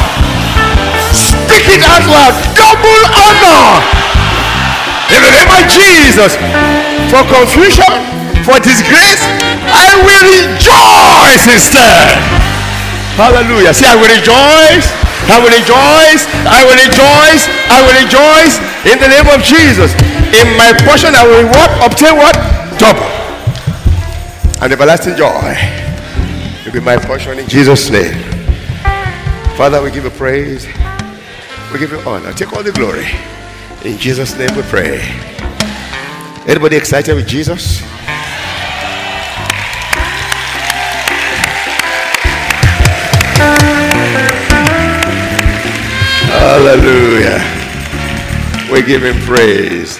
Speak 1.09 1.65
it 1.73 1.81
as 1.81 2.05
well. 2.05 2.29
Double 2.53 3.01
honor. 3.17 3.81
In 5.09 5.19
the 5.25 5.31
name 5.33 5.49
of 5.49 5.63
Jesus. 5.73 6.37
For 7.09 7.25
confusion, 7.25 7.89
for 8.45 8.61
disgrace, 8.61 9.25
I 9.73 9.89
will 10.05 10.23
rejoice 10.29 11.45
instead. 11.49 12.21
Hallelujah. 13.17 13.73
See, 13.73 13.89
I 13.89 13.97
will 13.97 14.07
rejoice. 14.07 14.87
I 15.27 15.37
will 15.41 15.51
rejoice. 15.51 16.23
I 16.45 16.61
will 16.63 16.77
rejoice. 16.77 17.43
I 17.73 17.79
will 17.81 17.97
rejoice 17.97 18.55
in 18.85 19.01
the 19.01 19.09
name 19.09 19.27
of 19.33 19.41
Jesus. 19.41 19.97
In 20.37 20.47
my 20.55 20.71
portion, 20.85 21.17
I 21.17 21.25
will 21.25 21.49
what? 21.49 21.69
Obtain 21.83 22.15
what? 22.15 22.37
Double. 22.79 23.10
And 24.63 24.71
everlasting 24.71 25.15
joy 25.15 25.57
will 26.63 26.71
be 26.71 26.79
my 26.79 26.95
portion 26.95 27.39
in 27.39 27.49
Jesus' 27.49 27.89
name. 27.89 28.13
Father, 29.57 29.81
we 29.81 29.89
give 29.89 30.03
you 30.03 30.11
praise. 30.11 30.67
We 31.73 31.79
give 31.79 31.89
you 31.91 31.99
honor. 32.01 32.31
Take 32.31 32.53
all 32.53 32.61
the 32.61 32.71
glory. 32.71 33.07
In 33.83 33.97
Jesus' 33.97 34.37
name 34.37 34.55
we 34.55 34.61
pray. 34.61 35.01
Anybody 36.47 36.75
excited 36.75 37.15
with 37.15 37.27
Jesus? 37.27 37.79
Hallelujah. 46.29 47.41
We 48.71 48.83
give 48.83 49.03
him 49.03 49.19
praise. 49.25 49.99